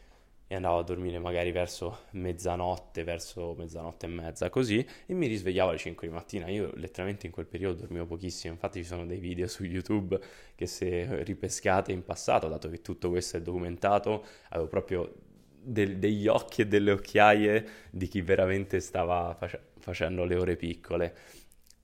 e 0.49 0.54
andavo 0.54 0.78
a 0.78 0.83
dormire 0.83 1.21
magari 1.21 1.52
verso 1.52 2.07
mezzanotte, 2.11 3.04
verso 3.04 3.54
mezzanotte 3.57 4.07
e 4.07 4.09
mezza 4.09 4.50
così 4.50 4.85
e 5.07 5.14
mi 5.14 5.28
risvegliavo 5.28 5.71
alle 5.71 5.78
5 5.78 6.09
di 6.09 6.12
mattina. 6.12 6.49
Io 6.49 6.73
letteralmente 6.75 7.26
in 7.26 7.33
quel 7.33 7.47
periodo 7.47 7.83
dormivo 7.83 8.07
pochissimo, 8.07 8.52
infatti 8.54 8.81
ci 8.81 8.87
sono 8.87 9.07
dei 9.07 9.19
video 9.19 9.47
su 9.47 9.62
YouTube 9.62 10.21
che 10.57 10.66
se 10.66 11.23
ripescate 11.23 11.92
in 11.92 12.02
passato, 12.02 12.49
dato 12.49 12.69
che 12.69 12.81
tutto 12.81 13.11
questo 13.11 13.37
è 13.37 13.40
documentato, 13.40 14.25
avevo 14.49 14.66
proprio 14.69 15.12
del, 15.62 15.99
degli 15.99 16.26
occhi 16.26 16.62
e 16.62 16.66
delle 16.66 16.92
occhiaie 16.92 17.66
di 17.90 18.09
chi 18.09 18.21
veramente 18.21 18.81
stava 18.81 19.35
face- 19.38 19.71
facendo 19.78 20.25
le 20.25 20.37
ore 20.37 20.57
piccole. 20.57 21.14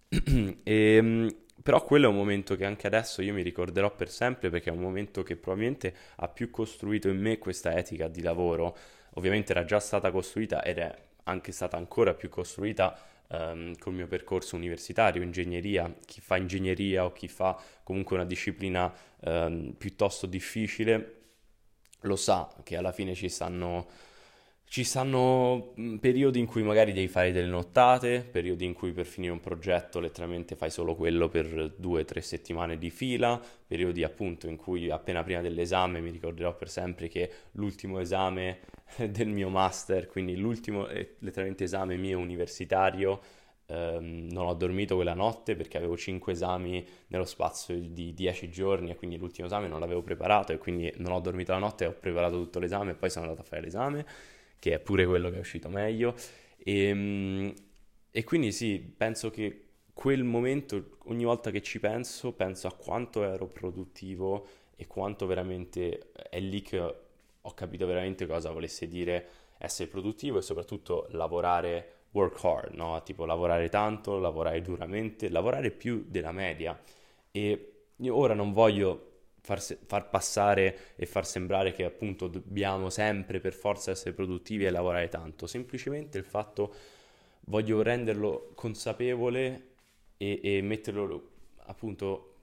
e, 0.08 0.58
ehm, 0.64 1.36
però 1.62 1.84
quello 1.84 2.06
è 2.06 2.08
un 2.08 2.16
momento 2.16 2.54
che 2.54 2.64
anche 2.64 2.86
adesso 2.86 3.20
io 3.20 3.34
mi 3.34 3.42
ricorderò 3.42 3.94
per 3.94 4.08
sempre 4.08 4.48
perché 4.48 4.70
è 4.70 4.72
un 4.72 4.80
momento 4.80 5.22
che 5.22 5.36
probabilmente 5.36 5.94
ha 6.16 6.28
più 6.28 6.50
costruito 6.50 7.08
in 7.08 7.18
me 7.18 7.38
questa 7.38 7.76
etica 7.76 8.08
di 8.08 8.22
lavoro. 8.22 8.76
Ovviamente 9.14 9.52
era 9.52 9.64
già 9.64 9.80
stata 9.80 10.10
costruita 10.10 10.62
ed 10.62 10.78
è 10.78 10.94
anche 11.24 11.52
stata 11.52 11.76
ancora 11.76 12.14
più 12.14 12.28
costruita 12.28 12.96
um, 13.28 13.76
col 13.76 13.92
mio 13.92 14.06
percorso 14.06 14.56
universitario, 14.56 15.22
ingegneria, 15.22 15.92
chi 16.06 16.20
fa 16.20 16.36
ingegneria 16.36 17.04
o 17.04 17.12
chi 17.12 17.28
fa 17.28 17.60
comunque 17.82 18.16
una 18.16 18.24
disciplina 18.24 18.92
um, 19.20 19.74
piuttosto 19.76 20.26
difficile 20.26 21.17
lo 22.02 22.16
sa 22.16 22.52
che 22.62 22.76
alla 22.76 22.92
fine 22.92 23.14
ci 23.14 23.28
stanno 23.28 23.86
ci 24.68 24.84
stanno 24.84 25.72
mm, 25.80 25.96
periodi 25.96 26.38
in 26.38 26.46
cui 26.46 26.62
magari 26.62 26.92
devi 26.92 27.08
fare 27.08 27.32
delle 27.32 27.48
nottate, 27.48 28.20
periodi 28.30 28.66
in 28.66 28.74
cui 28.74 28.92
per 28.92 29.06
finire 29.06 29.32
un 29.32 29.40
progetto 29.40 29.98
letteralmente 29.98 30.56
fai 30.56 30.70
solo 30.70 30.94
quello 30.94 31.28
per 31.28 31.74
due 31.76 32.02
o 32.02 32.04
tre 32.04 32.20
settimane 32.20 32.76
di 32.76 32.90
fila, 32.90 33.40
periodi 33.66 34.04
appunto 34.04 34.46
in 34.46 34.56
cui 34.56 34.90
appena 34.90 35.22
prima 35.22 35.40
dell'esame 35.40 36.00
mi 36.00 36.10
ricorderò 36.10 36.54
per 36.54 36.68
sempre 36.68 37.08
che 37.08 37.30
l'ultimo 37.52 37.98
esame 37.98 38.60
del 39.08 39.28
mio 39.28 39.48
master, 39.48 40.06
quindi 40.06 40.36
l'ultimo 40.36 40.86
eh, 40.88 41.16
letteralmente 41.20 41.64
esame 41.64 41.96
mio 41.96 42.18
universitario, 42.18 43.20
ehm, 43.68 44.28
non 44.30 44.46
ho 44.46 44.54
dormito 44.54 44.96
quella 44.96 45.14
notte 45.14 45.54
perché 45.56 45.76
avevo 45.76 45.96
cinque 45.96 46.32
esami 46.32 46.84
nello 47.08 47.24
spazio 47.24 47.78
di 47.78 48.14
dieci 48.14 48.50
giorni 48.50 48.90
e 48.90 48.96
quindi 48.96 49.16
l'ultimo 49.16 49.46
esame 49.46 49.68
non 49.68 49.80
l'avevo 49.80 50.02
preparato 50.02 50.52
e 50.52 50.58
quindi 50.58 50.92
non 50.96 51.12
ho 51.12 51.20
dormito 51.20 51.52
la 51.52 51.58
notte, 51.58 51.86
ho 51.86 51.92
preparato 51.92 52.36
tutto 52.36 52.58
l'esame 52.58 52.92
e 52.92 52.94
poi 52.94 53.10
sono 53.10 53.26
andato 53.26 53.42
a 53.42 53.44
fare 53.44 53.62
l'esame 53.62 54.06
che 54.58 54.74
è 54.74 54.78
pure 54.80 55.06
quello 55.06 55.30
che 55.30 55.36
è 55.36 55.40
uscito 55.40 55.68
meglio. 55.68 56.14
E, 56.58 56.84
ehm, 56.88 57.54
e 58.10 58.24
quindi 58.24 58.52
sì, 58.52 58.78
penso 58.80 59.30
che 59.30 59.64
quel 59.92 60.24
momento, 60.24 60.98
ogni 61.06 61.24
volta 61.24 61.50
che 61.50 61.60
ci 61.62 61.80
penso, 61.80 62.32
penso 62.32 62.66
a 62.68 62.72
quanto 62.72 63.22
ero 63.24 63.46
produttivo 63.46 64.46
e 64.76 64.86
quanto 64.86 65.26
veramente 65.26 66.12
è 66.30 66.40
lì 66.40 66.62
che 66.62 66.78
ho 67.40 67.54
capito 67.54 67.86
veramente 67.86 68.26
cosa 68.26 68.50
volesse 68.50 68.86
dire 68.88 69.28
essere 69.58 69.88
produttivo 69.88 70.38
e 70.38 70.42
soprattutto 70.42 71.08
lavorare 71.10 71.97
work 72.12 72.42
hard, 72.44 72.74
no? 72.74 73.02
Tipo 73.02 73.24
lavorare 73.24 73.68
tanto, 73.68 74.18
lavorare 74.18 74.60
duramente, 74.62 75.28
lavorare 75.28 75.70
più 75.70 76.04
della 76.08 76.32
media. 76.32 76.78
E 77.30 77.72
io 77.96 78.14
ora 78.16 78.34
non 78.34 78.52
voglio 78.52 79.08
far, 79.40 79.60
far, 79.60 80.08
passare 80.10 80.94
e 80.96 81.06
far 81.06 81.26
sembrare 81.26 81.72
che 81.72 81.84
appunto 81.84 82.28
dobbiamo 82.28 82.90
sempre 82.90 83.40
per 83.40 83.54
forza 83.54 83.90
essere 83.90 84.12
produttivi 84.12 84.64
e 84.66 84.70
lavorare 84.70 85.08
tanto, 85.08 85.46
semplicemente 85.46 86.18
il 86.18 86.24
fatto 86.24 86.74
voglio 87.46 87.82
renderlo 87.82 88.50
consapevole 88.54 89.68
e, 90.18 90.40
e 90.42 90.62
metterlo 90.62 91.30
appunto, 91.66 92.34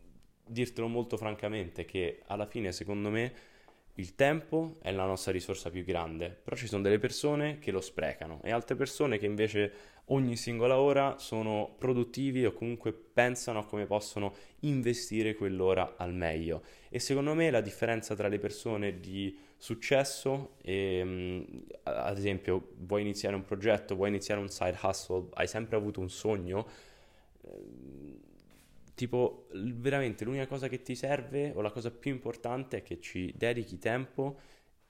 dirtelo 0.48 0.88
molto 0.88 1.18
francamente 1.18 1.86
che 1.86 2.22
alla 2.28 2.46
fine 2.46 2.72
secondo 2.72 3.10
me 3.10 3.34
il 3.96 4.16
tempo 4.16 4.78
è 4.82 4.92
la 4.92 5.06
nostra 5.06 5.32
risorsa 5.32 5.70
più 5.70 5.84
grande, 5.84 6.30
però 6.30 6.56
ci 6.56 6.68
sono 6.68 6.82
delle 6.82 7.00
persone 7.00 7.60
che 7.60 7.72
lo 7.72 7.82
sprecano 7.82 8.42
e 8.44 8.52
altre 8.52 8.76
persone 8.76 9.18
che 9.18 9.26
invece 9.26 9.74
ogni 10.10 10.36
singola 10.36 10.78
ora 10.78 11.18
sono 11.18 11.76
produttivi 11.78 12.46
o 12.46 12.52
comunque 12.52 12.92
pensano 12.92 13.60
a 13.60 13.66
come 13.66 13.86
possono 13.86 14.34
investire 14.62 15.34
quell'ora 15.34 15.96
al 15.98 16.14
meglio. 16.14 16.62
E 16.90 17.00
secondo 17.00 17.34
me 17.34 17.50
la 17.50 17.62
differenza 17.62 18.16
tra 18.16 18.28
le 18.28 18.38
persone 18.38 19.00
di 19.00 19.38
successo 19.58 20.58
e, 20.62 21.02
mm, 21.04 21.44
ad 21.84 22.18
esempio, 22.18 22.74
vuoi 22.80 23.02
iniziare 23.02 23.36
un 23.36 23.46
progetto, 23.46 23.96
vuoi 23.96 24.10
iniziare 24.10 24.42
un 24.42 24.50
side 24.50 24.78
hustle, 24.82 25.28
hai 25.34 25.48
sempre 25.48 25.78
avuto 25.78 26.02
un 26.02 26.10
sogno, 26.10 26.68
tipo 28.96 29.48
veramente 29.52 30.24
l'unica 30.24 30.48
cosa 30.48 30.68
che 30.68 30.82
ti 30.82 30.96
serve 30.96 31.52
o 31.54 31.62
la 31.62 31.72
cosa 31.72 31.92
più 31.92 32.12
importante 32.12 32.78
è 32.78 32.82
che 32.84 33.00
ci 33.00 33.32
dedichi 33.36 33.78
tempo 33.78 34.40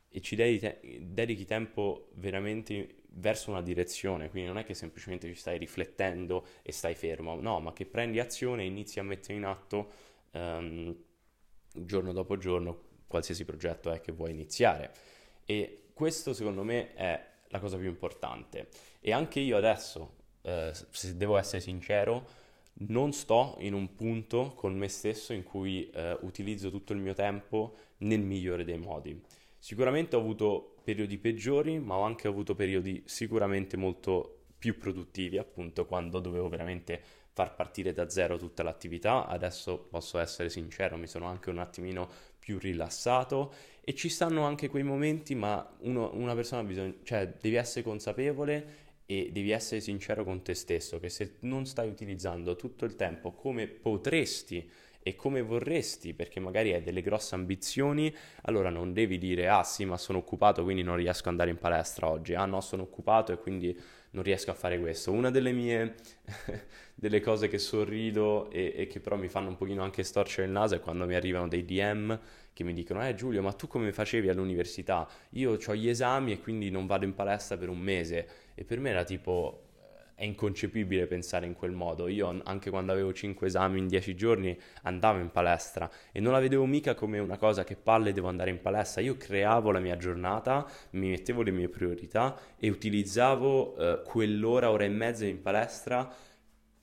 e 0.08 0.22
ci 0.22 0.36
dedichi, 0.36 1.00
dedichi 1.12 1.46
tempo 1.46 2.12
veramente 2.14 3.04
verso 3.18 3.50
una 3.50 3.62
direzione, 3.62 4.30
quindi 4.30 4.48
non 4.48 4.58
è 4.58 4.64
che 4.64 4.74
semplicemente 4.74 5.28
ci 5.28 5.36
stai 5.36 5.58
riflettendo 5.58 6.46
e 6.62 6.72
stai 6.72 6.96
fermo, 6.96 7.40
no, 7.40 7.60
ma 7.60 7.74
che 7.74 7.86
prendi 7.86 8.20
azione 8.20 8.64
e 8.64 8.68
inizi 8.68 9.00
a 9.00 9.04
mettere 9.04 9.34
in 9.38 9.44
atto 9.44 9.92
um, 10.32 10.96
giorno 11.74 12.14
dopo 12.14 12.38
giorno 12.38 12.84
qualsiasi 13.08 13.46
progetto 13.46 13.92
è 13.92 14.02
che 14.02 14.12
vuoi 14.12 14.32
iniziare. 14.32 14.94
E 15.46 15.90
questo 15.94 16.34
secondo 16.34 16.64
me 16.64 16.94
è 16.94 17.26
la 17.48 17.60
cosa 17.60 17.78
più 17.78 17.88
importante. 17.88 18.70
E 19.00 19.12
anche 19.12 19.40
io 19.40 19.58
adesso, 19.58 20.16
eh, 20.42 20.72
se 20.74 21.16
devo 21.16 21.38
essere 21.38 21.62
sincero, 21.62 22.28
non 22.78 23.14
sto 23.14 23.56
in 23.60 23.74
un 23.74 23.96
punto 23.96 24.54
con 24.56 24.76
me 24.76 24.88
stesso 24.88 25.34
in 25.34 25.44
cui 25.44 25.90
eh, 25.90 26.18
utilizzo 26.22 26.70
tutto 26.70 26.94
il 26.94 27.00
mio 27.00 27.14
tempo 27.14 27.76
nel 28.00 28.22
migliore 28.22 28.64
dei 28.64 28.78
modi. 28.78 29.22
Sicuramente 29.58 30.16
ho 30.16 30.20
avuto 30.20 30.76
periodi 30.84 31.18
peggiori, 31.18 31.80
ma 31.80 31.96
ho 31.96 32.04
anche 32.04 32.28
avuto 32.28 32.54
periodi 32.54 33.02
sicuramente 33.06 33.78
molto 33.78 34.42
più 34.58 34.78
produttivi, 34.78 35.38
appunto 35.38 35.86
quando 35.86 36.20
dovevo 36.20 36.50
veramente 36.50 37.02
far 37.32 37.56
partire 37.56 37.92
da 37.92 38.10
zero 38.10 38.38
tutta 38.38 38.64
l'attività. 38.64 39.26
Adesso 39.28 39.88
posso 39.90 40.20
essere 40.20 40.50
sincero, 40.50 40.98
mi 40.98 41.08
sono 41.08 41.26
anche 41.26 41.50
un 41.50 41.60
attimino 41.60 42.10
più 42.38 42.60
rilassato 42.60 43.54
e 43.82 43.96
ci 43.96 44.10
stanno 44.10 44.44
anche 44.44 44.70
quei 44.70 44.84
momenti, 44.84 45.34
ma 45.34 45.68
uno, 45.80 46.12
una 46.14 46.36
persona 46.36 46.64
bisogna, 46.64 46.94
cioè 47.04 47.34
devi 47.40 47.56
essere 47.56 47.84
consapevole 47.84 48.85
e 49.06 49.30
devi 49.32 49.52
essere 49.52 49.82
sincero 49.82 50.24
con 50.24 50.42
te 50.42 50.54
stesso 50.54 51.00
che 51.00 51.10
se 51.10 51.36
non 51.42 51.66
stai 51.66 51.88
utilizzando 51.88 52.56
tutto 52.56 52.86
il 52.86 52.96
tempo 52.96 53.32
come 53.32 53.68
potresti 53.68 54.68
e 55.08 55.16
come 55.16 55.44
vorresti, 55.44 56.16
perché 56.16 56.40
magari 56.40 56.74
hai 56.74 56.82
delle 56.82 57.02
grosse 57.02 57.36
ambizioni, 57.36 58.12
allora 58.44 58.72
non 58.72 58.92
devi 58.92 59.20
dire 59.20 59.48
ah 59.48 59.64
sì 59.64 59.86
ma 59.86 59.98
sono 59.98 60.18
occupato 60.18 60.64
quindi 60.64 60.82
non 60.82 60.96
riesco 60.96 61.22
ad 61.22 61.28
andare 61.28 61.52
in 61.52 61.58
palestra 61.58 62.10
oggi, 62.10 62.34
ah 62.34 62.46
no 62.46 62.60
sono 62.62 62.82
occupato 62.82 63.32
e 63.32 63.38
quindi 63.38 63.80
non 64.16 64.24
riesco 64.24 64.50
a 64.50 64.54
fare 64.54 64.80
questo. 64.80 65.12
Una 65.12 65.30
delle 65.30 65.52
mie 65.52 65.96
delle 66.96 67.20
cose 67.20 67.50
che 67.50 67.60
sorrido 67.60 68.50
e, 68.50 68.74
e, 68.76 68.88
che 68.88 69.02
però 69.02 69.18
mi 69.18 69.28
fanno 69.28 69.50
un 69.50 69.58
pochino 69.58 69.84
anche 69.84 70.04
storcere 70.04 70.48
il 70.48 70.54
naso 70.54 70.76
è 70.76 70.80
quando 70.80 71.06
mi 71.06 71.14
arrivano 71.14 71.50
dei 71.50 71.66
DM 71.66 72.18
che 72.54 72.64
mi 72.64 72.74
dicono 72.74 73.06
eh 73.06 73.14
Giulio 73.14 73.42
ma 73.42 73.52
tu 73.52 73.68
come 73.68 73.92
facevi 73.92 74.30
all'università? 74.30 75.08
Io 75.32 75.60
ho 75.64 75.76
gli 75.76 75.90
esami 75.90 76.32
e 76.32 76.40
quindi 76.40 76.72
non 76.72 76.86
vado 76.88 77.04
in 77.04 77.14
palestra 77.14 77.58
per 77.58 77.68
un 77.70 77.80
mese 77.80 78.28
e 78.56 78.64
per 78.64 78.80
me 78.80 78.90
era 78.90 79.04
tipo 79.04 79.65
è 80.16 80.24
inconcepibile 80.24 81.06
pensare 81.08 81.46
in 81.46 81.54
quel 81.54 81.72
modo. 81.72 82.08
Io 82.08 82.42
anche 82.46 82.70
quando 82.70 82.94
avevo 82.94 83.14
5 83.14 83.48
esami 83.48 83.80
in 83.80 83.88
10 83.88 84.16
giorni 84.16 84.58
andavo 84.84 85.20
in 85.20 85.30
palestra 85.30 85.90
e 86.12 86.20
non 86.22 86.32
la 86.32 86.40
vedevo 86.40 86.66
mica 86.66 86.96
come 86.96 87.20
una 87.20 87.38
cosa 87.38 87.64
che 87.64 87.76
palle 87.76 88.14
devo 88.14 88.30
andare 88.30 88.50
in 88.50 88.62
palestra. 88.62 89.02
Io 89.02 89.18
creavo 89.18 89.72
la 89.72 89.80
mia 89.80 89.98
giornata, 89.98 90.66
mi 90.92 91.10
mettevo 91.10 91.42
le 91.42 91.52
mie 91.52 91.68
priorità 91.68 92.38
e 92.58 92.70
utilizzavo 92.70 93.76
eh, 93.76 94.02
quell'ora, 94.04 94.72
ora 94.72 94.86
e 94.86 94.90
mezza 94.90 95.26
in 95.26 95.42
palestra 95.42 96.10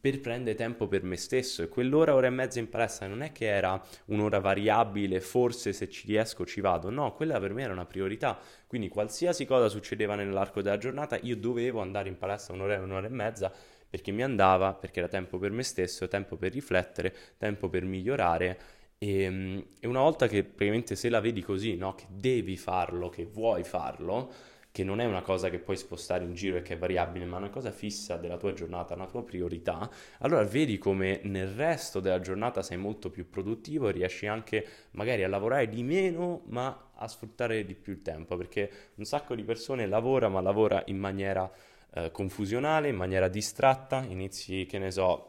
per 0.03 0.19
prendere 0.19 0.57
tempo 0.57 0.89
per 0.89 1.05
me 1.05 1.17
stesso. 1.17 1.63
E 1.63 1.69
quell'ora, 1.69 2.13
ora 2.17 2.27
e 2.27 2.31
mezza 2.31 2.59
in 2.59 2.69
palestra 2.69 3.07
non 3.07 3.23
è 3.23 3.31
che 3.31 3.47
era 3.47 3.81
un'ora 4.07 4.41
variabile, 4.41 5.21
forse 5.21 5.73
se 5.73 5.89
ci 5.89 6.09
riesco 6.09 6.45
ci 6.45 6.61
vado, 6.61 6.91
no, 6.91 7.15
quella 7.15 7.39
per 7.39 7.53
me 7.53 7.63
era 7.63 7.73
una 7.73 7.87
priorità, 7.87 8.37
quindi 8.67 8.89
qualsiasi 8.89 9.47
cosa 9.47 9.69
succedeva 9.69 10.17
nell'arco 10.17 10.61
della 10.61 10.77
giornata 10.77 11.17
io 11.23 11.37
dovevo 11.37 11.81
andare 11.81 12.09
in 12.09 12.19
palestra 12.19 12.53
un'ora 12.53 12.81
un'ora 12.83 13.07
e 13.07 13.11
mezza 13.11 13.53
perché 13.89 14.11
mi 14.11 14.25
andava, 14.25 14.75
perché 14.75 14.99
era 14.99 15.09
tempo 15.09 15.39
per 15.39 15.53
me 15.53 15.63
stesso, 15.63 16.09
tempo 16.09 16.37
per 16.37 16.51
riflettere, 16.53 17.15
tempo 17.37 17.69
per 17.69 17.85
migliorare. 17.85 18.59
E, 18.99 19.23
ehm, 19.23 19.65
e 19.81 19.87
una 19.87 20.01
volta 20.01 20.27
che 20.27 20.43
praticamente 20.45 20.97
se 20.97 21.11
la 21.11 21.21
vedi 21.21 21.43
così, 21.43 21.77
no, 21.77 21.95
che 21.95 22.07
devi 22.09 22.57
farlo, 22.57 23.09
che 23.09 23.27
vuoi 23.27 23.63
farlo, 23.65 24.33
che 24.73 24.85
non 24.85 25.01
è 25.01 25.05
una 25.05 25.21
cosa 25.21 25.51
che 25.51 25.59
puoi 25.59 25.77
spostare 25.77 26.25
in 26.25 26.33
giro 26.33 26.57
e 26.57 26.63
che 26.63 26.75
è 26.75 26.79
variabile, 26.79 27.27
ma 27.27 27.37
una 27.37 27.51
cosa 27.51 27.71
fissa 27.71 28.17
della 28.17 28.39
tua 28.39 28.55
giornata, 28.55 28.95
una 28.95 29.07
tua 29.07 29.23
priorità, 29.23 29.89
allora 30.21 30.43
vedi 30.45 30.79
come 30.79 31.21
nel 31.25 31.49
resto 31.49 32.01
della 32.01 32.21
giornata 32.21 32.63
sei 32.63 32.79
molto 32.79 33.11
più 33.11 33.29
produttivo 33.29 33.89
e 33.89 33.93
riesci 33.93 34.27
anche 34.27 34.67
magari 34.93 35.25
a 35.25 35.29
lavorare 35.29 35.69
di 35.69 35.83
meno, 35.83 36.41
ma 36.47 36.91
a 36.95 37.07
sfruttare 37.07 37.67
di 37.67 37.75
più 37.75 37.93
il 37.93 38.01
tempo, 38.01 38.35
perché 38.39 38.71
un 38.95 39.05
sacco 39.05 39.35
di 39.35 39.45
persone 39.45 39.87
lavora, 39.87 40.31
ma 40.31 40.41
lavora 40.41 40.83
in 40.87 40.97
maniera 40.97 41.51
eh, 41.93 42.11
confusionale, 42.11 42.89
in 42.89 42.97
maniera 42.97 43.29
distratta, 43.29 44.03
inizi, 44.09 44.67
che 44.67 44.79
ne 44.79 44.91
so, 44.91 45.29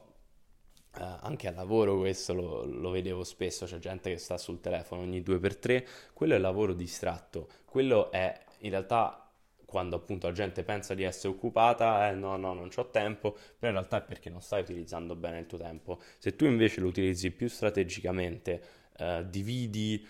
Uh, 0.96 1.18
anche 1.22 1.48
al 1.48 1.56
lavoro 1.56 1.98
questo 1.98 2.36
lo, 2.36 2.66
lo, 2.66 2.92
vedevo 2.92 3.24
spesso, 3.24 3.66
c'è 3.66 3.80
gente 3.80 4.12
che 4.12 4.20
sta 4.20 4.38
sul 4.38 4.60
telefono 4.60 5.02
ogni 5.02 5.24
due 5.24 5.40
per 5.40 5.58
tre, 5.58 5.88
quello 6.14 6.36
è 6.36 6.38
lavoro 6.38 6.74
distratto, 6.74 7.50
quello 7.66 8.12
è 8.12 8.40
in 8.60 8.70
realtà 8.70 9.23
quando 9.74 9.96
appunto 9.96 10.28
la 10.28 10.34
gente 10.34 10.64
pensa 10.64 10.94
di 10.94 11.02
essere 11.02 11.34
occupata, 11.34 12.08
eh 12.08 12.14
no, 12.14 12.38
no, 12.38 12.54
non 12.54 12.70
ho 12.74 12.90
tempo, 12.92 13.32
però 13.32 13.72
in 13.72 13.80
realtà 13.80 13.98
è 13.98 14.02
perché 14.04 14.30
non 14.30 14.40
stai 14.40 14.62
utilizzando 14.62 15.16
bene 15.16 15.40
il 15.40 15.48
tuo 15.48 15.58
tempo. 15.58 16.00
Se 16.20 16.36
tu 16.36 16.46
invece 16.46 16.80
lo 16.80 16.90
utilizzi 16.90 17.32
più 17.32 17.48
strategicamente, 17.48 18.62
eh, 19.00 19.26
dividi 19.28 20.06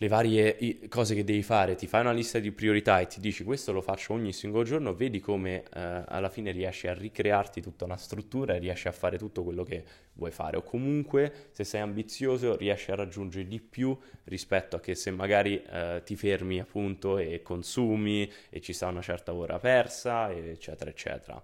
le 0.00 0.08
varie 0.08 0.88
cose 0.88 1.14
che 1.14 1.24
devi 1.24 1.42
fare, 1.42 1.74
ti 1.74 1.86
fai 1.86 2.00
una 2.00 2.12
lista 2.12 2.38
di 2.38 2.52
priorità 2.52 3.00
e 3.00 3.06
ti 3.06 3.20
dici 3.20 3.44
questo 3.44 3.70
lo 3.70 3.82
faccio 3.82 4.14
ogni 4.14 4.32
singolo 4.32 4.64
giorno, 4.64 4.94
vedi 4.94 5.20
come 5.20 5.62
eh, 5.62 6.02
alla 6.06 6.30
fine 6.30 6.52
riesci 6.52 6.88
a 6.88 6.94
ricrearti 6.94 7.60
tutta 7.60 7.84
una 7.84 7.98
struttura 7.98 8.54
e 8.54 8.58
riesci 8.60 8.88
a 8.88 8.92
fare 8.92 9.18
tutto 9.18 9.44
quello 9.44 9.62
che 9.62 9.84
vuoi 10.14 10.30
fare 10.30 10.56
o 10.56 10.62
comunque 10.62 11.48
se 11.50 11.64
sei 11.64 11.82
ambizioso 11.82 12.56
riesci 12.56 12.90
a 12.90 12.94
raggiungere 12.94 13.46
di 13.46 13.60
più 13.60 13.94
rispetto 14.24 14.76
a 14.76 14.80
che 14.80 14.94
se 14.94 15.10
magari 15.10 15.62
eh, 15.62 16.00
ti 16.02 16.16
fermi 16.16 16.60
appunto 16.60 17.18
e 17.18 17.42
consumi 17.42 18.30
e 18.48 18.62
ci 18.62 18.72
sta 18.72 18.86
una 18.86 19.02
certa 19.02 19.34
ora 19.34 19.58
persa 19.58 20.32
eccetera 20.32 20.88
eccetera. 20.88 21.42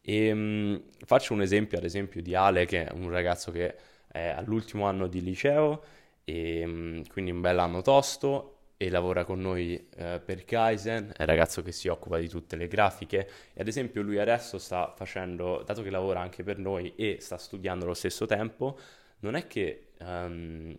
E 0.00 0.32
um, 0.32 0.82
faccio 1.04 1.34
un 1.34 1.42
esempio, 1.42 1.76
ad 1.76 1.84
esempio, 1.84 2.22
di 2.22 2.34
Ale, 2.34 2.64
che 2.64 2.86
è 2.86 2.92
un 2.94 3.10
ragazzo 3.10 3.50
che 3.50 3.74
è 4.10 4.28
all'ultimo 4.28 4.86
anno 4.86 5.06
di 5.06 5.20
liceo, 5.20 5.82
e 6.28 6.62
um, 6.62 7.02
quindi 7.06 7.30
un 7.30 7.40
bel 7.40 7.58
anno 7.58 7.80
tosto, 7.80 8.56
e 8.76 8.90
lavora 8.90 9.24
con 9.24 9.40
noi 9.40 9.88
eh, 9.96 10.20
per 10.24 10.44
Kaizen, 10.44 11.14
è 11.16 11.22
un 11.22 11.26
ragazzo 11.26 11.62
che 11.62 11.72
si 11.72 11.88
occupa 11.88 12.18
di 12.18 12.28
tutte 12.28 12.54
le 12.54 12.68
grafiche 12.68 13.28
e 13.54 13.60
ad 13.62 13.66
esempio 13.66 14.02
lui 14.02 14.18
adesso 14.18 14.58
sta 14.58 14.92
facendo, 14.94 15.62
dato 15.66 15.82
che 15.82 15.90
lavora 15.90 16.20
anche 16.20 16.42
per 16.44 16.58
noi 16.58 16.94
e 16.96 17.16
sta 17.20 17.38
studiando 17.38 17.84
allo 17.84 17.94
stesso 17.94 18.26
tempo, 18.26 18.78
non 19.20 19.34
è 19.36 19.46
che, 19.46 19.92
um, 20.00 20.76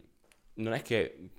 non 0.54 0.74
è 0.74 0.82
che, 0.84 1.30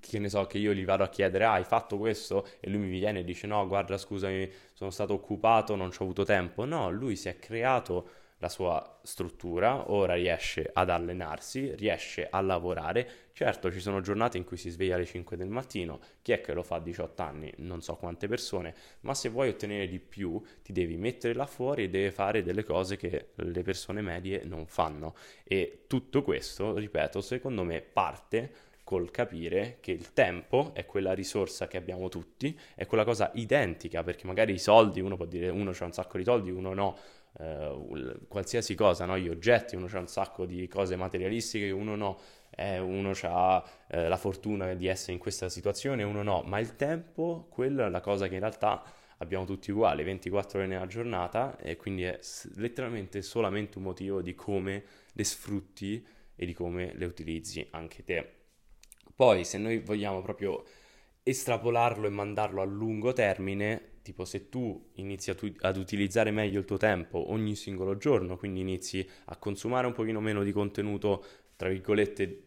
che 0.00 0.18
ne 0.20 0.28
so, 0.28 0.46
che 0.46 0.58
io 0.58 0.72
gli 0.72 0.84
vado 0.84 1.02
a 1.02 1.08
chiedere, 1.08 1.44
ah, 1.44 1.54
hai 1.54 1.64
fatto 1.64 1.98
questo? 1.98 2.46
E 2.60 2.70
lui 2.70 2.78
mi 2.78 2.88
viene 2.88 3.20
e 3.20 3.24
dice, 3.24 3.48
no, 3.48 3.66
guarda, 3.66 3.98
scusami, 3.98 4.48
sono 4.74 4.90
stato 4.90 5.12
occupato, 5.14 5.74
non 5.74 5.90
ci 5.90 6.00
ho 6.00 6.04
avuto 6.04 6.24
tempo. 6.24 6.64
No, 6.64 6.90
lui 6.90 7.16
si 7.16 7.28
è 7.28 7.38
creato 7.38 8.08
la 8.38 8.48
sua 8.48 8.98
struttura, 9.02 9.90
ora 9.90 10.14
riesce 10.14 10.68
ad 10.72 10.90
allenarsi, 10.90 11.74
riesce 11.74 12.28
a 12.28 12.40
lavorare. 12.40 13.08
Certo, 13.32 13.70
ci 13.70 13.80
sono 13.80 14.00
giornate 14.00 14.36
in 14.36 14.44
cui 14.44 14.56
si 14.56 14.70
sveglia 14.70 14.94
alle 14.94 15.06
5 15.06 15.36
del 15.36 15.48
mattino, 15.48 16.00
chi 16.22 16.32
è 16.32 16.40
che 16.40 16.52
lo 16.52 16.62
fa 16.62 16.76
a 16.76 16.80
18 16.80 17.22
anni? 17.22 17.52
Non 17.58 17.82
so 17.82 17.96
quante 17.96 18.28
persone, 18.28 18.74
ma 19.00 19.14
se 19.14 19.28
vuoi 19.28 19.48
ottenere 19.48 19.88
di 19.88 19.98
più 19.98 20.42
ti 20.62 20.72
devi 20.72 20.96
mettere 20.96 21.34
là 21.34 21.46
fuori 21.46 21.84
e 21.84 21.88
devi 21.88 22.10
fare 22.10 22.42
delle 22.42 22.64
cose 22.64 22.96
che 22.96 23.28
le 23.34 23.62
persone 23.62 24.00
medie 24.00 24.42
non 24.44 24.66
fanno. 24.66 25.14
E 25.44 25.84
tutto 25.86 26.22
questo, 26.22 26.76
ripeto, 26.76 27.20
secondo 27.20 27.62
me 27.64 27.80
parte 27.80 28.52
col 28.86 29.10
capire 29.10 29.78
che 29.80 29.90
il 29.90 30.12
tempo 30.12 30.70
è 30.72 30.86
quella 30.86 31.12
risorsa 31.12 31.66
che 31.66 31.76
abbiamo 31.76 32.08
tutti, 32.08 32.56
è 32.76 32.86
quella 32.86 33.02
cosa 33.02 33.32
identica, 33.34 34.04
perché 34.04 34.28
magari 34.28 34.52
i 34.52 34.60
soldi, 34.60 35.00
uno 35.00 35.16
può 35.16 35.24
dire 35.24 35.48
uno 35.48 35.72
c'ha 35.72 35.86
un 35.86 35.92
sacco 35.92 36.18
di 36.18 36.22
soldi, 36.22 36.52
uno 36.52 36.72
no, 36.72 36.96
eh, 37.38 38.16
qualsiasi 38.28 38.74
cosa, 38.74 39.04
no? 39.04 39.18
gli 39.18 39.28
oggetti, 39.28 39.76
uno 39.76 39.88
ha 39.92 39.98
un 39.98 40.08
sacco 40.08 40.46
di 40.46 40.66
cose 40.68 40.96
materialistiche, 40.96 41.70
uno 41.70 41.94
no, 41.96 42.18
eh, 42.50 42.78
uno 42.78 43.12
ha 43.22 43.64
eh, 43.88 44.08
la 44.08 44.16
fortuna 44.16 44.74
di 44.74 44.86
essere 44.86 45.12
in 45.12 45.18
questa 45.18 45.48
situazione, 45.48 46.02
uno 46.02 46.22
no, 46.22 46.42
ma 46.46 46.58
il 46.58 46.76
tempo, 46.76 47.46
quella 47.50 47.86
è 47.86 47.90
la 47.90 48.00
cosa 48.00 48.28
che 48.28 48.34
in 48.34 48.40
realtà 48.40 48.82
abbiamo 49.18 49.44
tutti 49.44 49.70
uguali, 49.70 50.02
24 50.02 50.58
ore 50.58 50.68
nella 50.68 50.86
giornata 50.86 51.56
e 51.58 51.76
quindi 51.76 52.02
è 52.02 52.18
letteralmente 52.56 53.22
solamente 53.22 53.78
un 53.78 53.84
motivo 53.84 54.20
di 54.20 54.34
come 54.34 54.84
le 55.12 55.24
sfrutti 55.24 56.04
e 56.34 56.46
di 56.46 56.52
come 56.52 56.92
le 56.94 57.06
utilizzi 57.06 57.66
anche 57.70 58.04
te. 58.04 58.30
Poi 59.14 59.44
se 59.44 59.56
noi 59.56 59.78
vogliamo 59.78 60.20
proprio 60.20 60.62
estrapolarlo 61.22 62.06
e 62.06 62.10
mandarlo 62.10 62.60
a 62.60 62.64
lungo 62.64 63.12
termine, 63.12 63.94
tipo 64.06 64.24
se 64.24 64.48
tu 64.48 64.90
inizi 64.94 65.34
tu- 65.34 65.52
ad 65.60 65.76
utilizzare 65.76 66.30
meglio 66.30 66.60
il 66.60 66.64
tuo 66.64 66.76
tempo 66.76 67.32
ogni 67.32 67.56
singolo 67.56 67.96
giorno, 67.96 68.36
quindi 68.36 68.60
inizi 68.60 69.06
a 69.26 69.36
consumare 69.36 69.88
un 69.88 69.92
pochino 69.92 70.20
meno 70.20 70.44
di 70.44 70.52
contenuto, 70.52 71.24
tra 71.56 71.68
virgolette, 71.68 72.44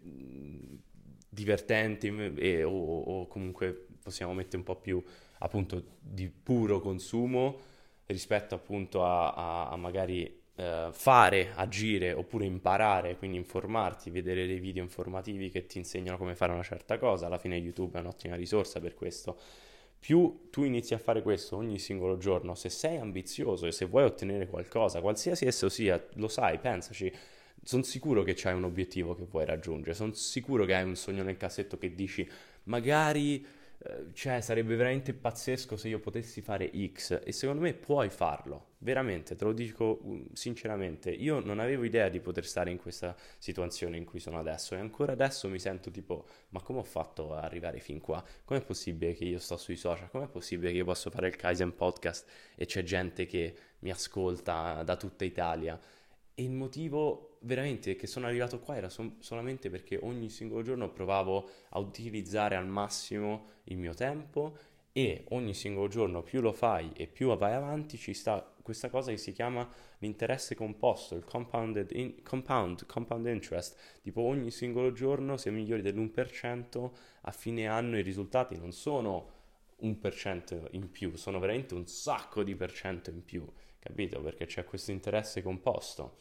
divertenti 1.30 2.08
e, 2.38 2.64
o, 2.64 2.72
o 2.72 3.28
comunque 3.28 3.88
possiamo 4.02 4.34
mettere 4.34 4.58
un 4.58 4.64
po' 4.64 4.78
più 4.78 5.04
appunto 5.40 5.84
di 6.00 6.30
puro 6.30 6.80
consumo 6.80 7.60
rispetto 8.08 8.56
appunto 8.56 9.04
a, 9.04 9.34
a, 9.34 9.70
a 9.70 9.76
magari 9.76 10.42
eh, 10.56 10.90
fare, 10.92 11.52
agire 11.54 12.12
oppure 12.14 12.46
imparare, 12.46 13.18
quindi 13.18 13.38
informarti, 13.38 14.10
vedere 14.10 14.48
dei 14.48 14.60
video 14.60 14.82
informativi 14.84 15.50
che 15.50 15.66
ti 15.66 15.78
insegnano 15.78 16.18
come 16.18 16.36
fare 16.36 16.52
una 16.52 16.64
certa 16.64 16.98
cosa. 16.98 17.28
Alla 17.28 17.38
fine 17.38 17.56
YouTube 17.58 17.98
è 17.98 18.02
un'ottima 18.02 18.36
risorsa 18.36 18.80
per 18.80 18.96
questo. 18.96 19.38
Più 20.00 20.48
tu 20.50 20.64
inizi 20.64 20.94
a 20.94 20.98
fare 20.98 21.22
questo 21.22 21.58
ogni 21.58 21.78
singolo 21.78 22.18
giorno, 22.18 22.56
se 22.56 22.70
sei 22.70 22.98
ambizioso 22.98 23.66
e 23.66 23.72
se 23.72 23.86
vuoi 23.86 24.06
ottenere 24.06 24.48
qualcosa, 24.48 25.02
qualsiasi 25.02 25.46
esso 25.46 25.68
sia, 25.70 26.04
lo 26.14 26.28
sai, 26.30 26.58
pensaci, 26.58 27.12
sono 27.62 27.84
sicuro 27.84 28.24
che 28.24 28.34
c'hai 28.34 28.54
un 28.56 28.64
obiettivo 28.64 29.14
che 29.14 29.26
vuoi 29.30 29.46
raggiungere, 29.46 29.94
sono 29.94 30.14
sicuro 30.14 30.66
che 30.66 30.74
hai 30.74 30.84
un 30.84 30.96
sogno 30.96 31.24
nel 31.24 31.38
cassetto 31.38 31.78
che 31.78 31.94
dici 31.94 32.28
magari 32.64 33.46
cioè 34.12 34.42
sarebbe 34.42 34.76
veramente 34.76 35.14
pazzesco 35.14 35.78
se 35.78 35.88
io 35.88 36.00
potessi 36.00 36.42
fare 36.42 36.70
X 36.94 37.22
e 37.24 37.32
secondo 37.32 37.62
me 37.62 37.74
puoi 37.74 38.10
farlo, 38.10 38.72
veramente, 38.80 39.38
te 39.38 39.46
lo 39.46 39.54
dico 39.54 40.02
mm, 40.04 40.26
sinceramente, 40.34 41.10
io 41.12 41.40
non 41.40 41.60
avevo 41.60 41.86
idea 41.86 42.10
di 42.10 42.20
poter 42.20 42.46
stare 42.46 42.72
in 42.72 42.78
questa 42.78 43.16
situazione 43.38 43.96
in 43.96 44.04
cui 44.04 44.20
sono 44.20 44.38
adesso 44.38 44.76
e 44.76 44.80
ancora 44.80 45.14
adesso 45.14 45.48
mi 45.48 45.60
sento 45.60 45.92
tipo 45.92 46.26
ma 46.50 46.62
come 46.62 46.80
ho 46.80 46.84
fatto 46.84 47.34
ad 47.34 47.44
arrivare 47.46 47.80
fin 47.80 48.02
qua? 48.02 48.22
Com'è 48.44 48.62
possibile 48.62 49.14
che 49.14 49.24
io 49.24 49.40
sto 49.40 49.56
sui 49.56 49.78
social? 49.78 50.10
Com'è 50.10 50.28
possibile 50.28 50.72
che 50.72 50.78
io 50.78 50.86
posso 50.86 51.10
fare 51.10 51.30
il 51.30 51.38
Kaizen 51.38 51.74
podcast 51.74 52.28
e 52.56 52.66
c'è 52.66 52.84
gente 52.84 53.26
che 53.26 53.56
mi 53.80 53.92
ascolta 53.92 54.84
da 54.84 54.98
tutta 54.98 55.24
Italia? 55.24 55.80
E 56.36 56.44
il 56.44 56.52
motivo 56.52 57.29
veramente 57.42 57.96
che 57.96 58.08
sono 58.08 58.28
arrivato 58.28 58.60
qua 58.60 58.76
era 58.76 58.90
som- 58.90 59.20
solamente 59.20 59.70
perché 59.70 59.98
ogni 60.02 60.30
singolo 60.30 60.62
giorno 60.62 60.90
provavo 60.90 61.50
a 61.70 61.80
utilizzare 61.80 62.56
al 62.56 62.68
massimo 62.68 63.46
il 63.66 63.78
mio 63.78 63.94
tempo 63.94 64.58
e 64.92 65.26
ogni 65.30 65.54
singolo 65.54 65.88
giorno 65.88 66.24
più 66.24 66.42
lo 66.42 66.52
fai 66.52 66.92
e 66.96 67.08
più 67.08 67.34
vai 67.36 67.54
avanti 67.54 67.98
ci 67.98 68.14
sta 68.14 68.54
questa 68.62 68.90
cosa 68.90 69.12
che 69.12 69.18
si 69.18 69.32
chiama 69.32 69.68
l'interesse 70.00 70.56
composto, 70.56 71.16
il 71.16 71.26
in- 71.92 72.22
compound, 72.24 72.86
compound 72.86 73.26
interest, 73.28 74.00
tipo 74.02 74.22
ogni 74.22 74.52
singolo 74.52 74.92
giorno 74.92 75.38
se 75.38 75.50
migliori 75.52 75.82
dell'1% 75.82 76.92
a 77.22 77.32
fine 77.32 77.68
anno 77.68 77.98
i 77.98 78.02
risultati 78.02 78.58
non 78.58 78.72
sono 78.72 79.38
un 79.78 79.98
per 80.00 80.14
cento 80.14 80.68
in 80.72 80.92
più, 80.92 81.16
sono 81.16 81.40
veramente 81.40 81.74
un 81.74 81.88
sacco 81.88 82.44
di 82.44 82.56
per 82.56 82.72
cento 82.74 83.10
in 83.10 83.24
più 83.24 83.46
capito? 83.80 84.22
Perché 84.22 84.46
c'è 84.46 84.64
questo 84.66 84.92
interesse 84.92 85.42
composto. 85.42 86.18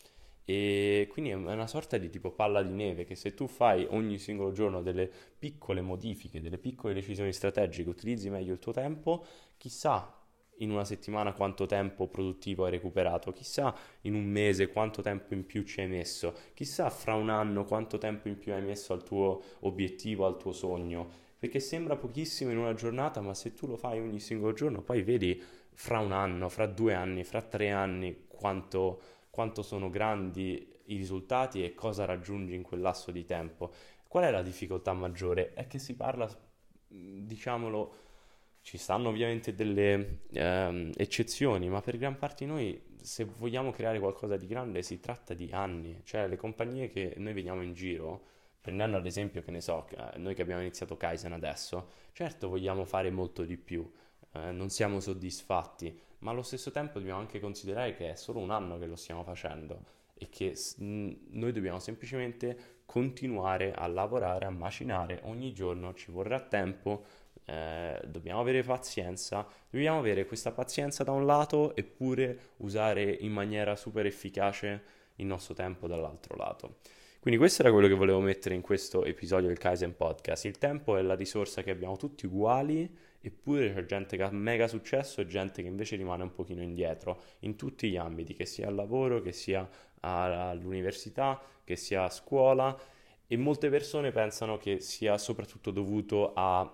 E 0.50 1.06
quindi 1.10 1.30
è 1.30 1.34
una 1.34 1.66
sorta 1.66 1.98
di 1.98 2.08
tipo 2.08 2.30
palla 2.30 2.62
di 2.62 2.72
neve 2.72 3.04
che 3.04 3.14
se 3.16 3.34
tu 3.34 3.46
fai 3.46 3.86
ogni 3.90 4.16
singolo 4.16 4.50
giorno 4.50 4.80
delle 4.80 5.10
piccole 5.38 5.82
modifiche, 5.82 6.40
delle 6.40 6.56
piccole 6.56 6.94
decisioni 6.94 7.34
strategiche, 7.34 7.86
utilizzi 7.86 8.30
meglio 8.30 8.54
il 8.54 8.58
tuo 8.58 8.72
tempo, 8.72 9.26
chissà 9.58 10.10
in 10.60 10.70
una 10.70 10.86
settimana 10.86 11.34
quanto 11.34 11.66
tempo 11.66 12.06
produttivo 12.06 12.64
hai 12.64 12.70
recuperato, 12.70 13.30
chissà 13.30 13.76
in 14.02 14.14
un 14.14 14.24
mese 14.24 14.68
quanto 14.68 15.02
tempo 15.02 15.34
in 15.34 15.44
più 15.44 15.64
ci 15.64 15.82
hai 15.82 15.86
messo, 15.86 16.34
chissà 16.54 16.88
fra 16.88 17.12
un 17.12 17.28
anno 17.28 17.66
quanto 17.66 17.98
tempo 17.98 18.28
in 18.28 18.38
più 18.38 18.54
hai 18.54 18.62
messo 18.62 18.94
al 18.94 19.02
tuo 19.02 19.42
obiettivo, 19.60 20.24
al 20.24 20.38
tuo 20.38 20.52
sogno, 20.52 21.06
perché 21.38 21.60
sembra 21.60 21.96
pochissimo 21.96 22.50
in 22.50 22.56
una 22.56 22.72
giornata, 22.72 23.20
ma 23.20 23.34
se 23.34 23.52
tu 23.52 23.66
lo 23.66 23.76
fai 23.76 24.00
ogni 24.00 24.18
singolo 24.18 24.54
giorno, 24.54 24.80
poi 24.80 25.02
vedi 25.02 25.42
fra 25.74 25.98
un 25.98 26.12
anno, 26.12 26.48
fra 26.48 26.64
due 26.64 26.94
anni, 26.94 27.22
fra 27.22 27.42
tre 27.42 27.68
anni 27.68 28.24
quanto, 28.26 29.00
quanto 29.38 29.62
sono 29.62 29.88
grandi 29.88 30.68
i 30.86 30.96
risultati 30.96 31.62
e 31.62 31.72
cosa 31.72 32.04
raggiungi 32.04 32.56
in 32.56 32.62
quel 32.62 32.80
lasso 32.80 33.12
di 33.12 33.24
tempo. 33.24 33.70
Qual 34.08 34.24
è 34.24 34.32
la 34.32 34.42
difficoltà 34.42 34.92
maggiore? 34.94 35.54
È 35.54 35.68
che 35.68 35.78
si 35.78 35.94
parla, 35.94 36.28
diciamolo, 36.88 37.94
ci 38.62 38.78
stanno 38.78 39.10
ovviamente 39.10 39.54
delle 39.54 40.22
ehm, 40.32 40.90
eccezioni, 40.96 41.68
ma 41.68 41.80
per 41.80 41.98
gran 41.98 42.18
parte 42.18 42.46
noi, 42.46 42.82
se 43.00 43.22
vogliamo 43.22 43.70
creare 43.70 44.00
qualcosa 44.00 44.36
di 44.36 44.48
grande, 44.48 44.82
si 44.82 44.98
tratta 44.98 45.34
di 45.34 45.50
anni. 45.52 46.00
Cioè, 46.02 46.26
le 46.26 46.36
compagnie 46.36 46.88
che 46.88 47.14
noi 47.18 47.32
vediamo 47.32 47.62
in 47.62 47.74
giro, 47.74 48.24
prendendo 48.60 48.96
ad 48.96 49.06
esempio, 49.06 49.40
che 49.42 49.52
ne 49.52 49.60
so, 49.60 49.86
noi 50.16 50.34
che 50.34 50.42
abbiamo 50.42 50.62
iniziato 50.62 50.96
Kaizen 50.96 51.32
adesso, 51.32 51.90
certo 52.10 52.48
vogliamo 52.48 52.84
fare 52.84 53.12
molto 53.12 53.44
di 53.44 53.56
più, 53.56 53.88
eh, 54.32 54.50
non 54.50 54.68
siamo 54.68 54.98
soddisfatti, 54.98 55.96
ma 56.20 56.30
allo 56.30 56.42
stesso 56.42 56.70
tempo 56.70 56.98
dobbiamo 56.98 57.20
anche 57.20 57.40
considerare 57.40 57.94
che 57.94 58.10
è 58.10 58.14
solo 58.14 58.40
un 58.40 58.50
anno 58.50 58.78
che 58.78 58.86
lo 58.86 58.96
stiamo 58.96 59.22
facendo 59.22 59.96
e 60.14 60.28
che 60.28 60.54
noi 60.78 61.52
dobbiamo 61.52 61.78
semplicemente 61.78 62.76
continuare 62.84 63.72
a 63.72 63.86
lavorare, 63.86 64.46
a 64.46 64.50
macinare 64.50 65.20
ogni 65.24 65.52
giorno, 65.52 65.94
ci 65.94 66.10
vorrà 66.10 66.40
tempo, 66.40 67.04
eh, 67.44 68.00
dobbiamo 68.06 68.40
avere 68.40 68.62
pazienza, 68.62 69.46
dobbiamo 69.70 69.98
avere 69.98 70.26
questa 70.26 70.50
pazienza 70.50 71.04
da 71.04 71.12
un 71.12 71.24
lato 71.24 71.76
eppure 71.76 72.52
usare 72.56 73.02
in 73.02 73.32
maniera 73.32 73.76
super 73.76 74.06
efficace 74.06 74.82
il 75.16 75.26
nostro 75.26 75.54
tempo 75.54 75.86
dall'altro 75.86 76.36
lato. 76.36 76.76
Quindi 77.20 77.38
questo 77.38 77.62
era 77.62 77.72
quello 77.72 77.88
che 77.88 77.94
volevo 77.94 78.20
mettere 78.20 78.54
in 78.54 78.60
questo 78.60 79.04
episodio 79.04 79.48
del 79.48 79.58
Kaizen 79.58 79.96
Podcast. 79.96 80.44
Il 80.44 80.58
tempo 80.58 80.96
è 80.96 81.02
la 81.02 81.14
risorsa 81.14 81.62
che 81.62 81.70
abbiamo 81.70 81.96
tutti 81.96 82.26
uguali 82.26 82.96
eppure 83.28 83.72
c'è 83.72 83.84
gente 83.86 84.16
che 84.16 84.22
ha 84.22 84.30
mega 84.30 84.66
successo 84.66 85.20
e 85.20 85.26
gente 85.26 85.62
che 85.62 85.68
invece 85.68 85.96
rimane 85.96 86.22
un 86.22 86.32
pochino 86.32 86.62
indietro 86.62 87.22
in 87.40 87.56
tutti 87.56 87.88
gli 87.88 87.96
ambiti, 87.96 88.34
che 88.34 88.44
sia 88.44 88.68
al 88.68 88.74
lavoro, 88.74 89.20
che 89.20 89.32
sia 89.32 89.68
all'università, 90.00 91.40
che 91.64 91.76
sia 91.76 92.04
a 92.04 92.10
scuola. 92.10 92.76
E 93.26 93.36
molte 93.36 93.68
persone 93.68 94.10
pensano 94.10 94.56
che 94.56 94.80
sia 94.80 95.18
soprattutto 95.18 95.70
dovuto 95.70 96.32
a 96.34 96.70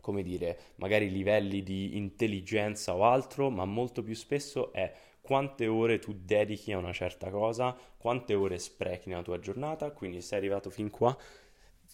come 0.00 0.22
dire, 0.22 0.58
magari 0.76 1.10
livelli 1.10 1.64
di 1.64 1.96
intelligenza 1.96 2.94
o 2.94 3.04
altro, 3.04 3.50
ma 3.50 3.64
molto 3.64 4.04
più 4.04 4.14
spesso 4.14 4.72
è 4.72 4.92
quante 5.20 5.66
ore 5.66 5.98
tu 5.98 6.14
dedichi 6.16 6.70
a 6.70 6.78
una 6.78 6.92
certa 6.92 7.28
cosa, 7.30 7.76
quante 7.96 8.34
ore 8.34 8.60
sprechi 8.60 9.08
nella 9.08 9.22
tua 9.22 9.40
giornata, 9.40 9.90
quindi 9.90 10.20
se 10.20 10.28
sei 10.28 10.38
arrivato 10.38 10.70
fin 10.70 10.90
qua 10.90 11.16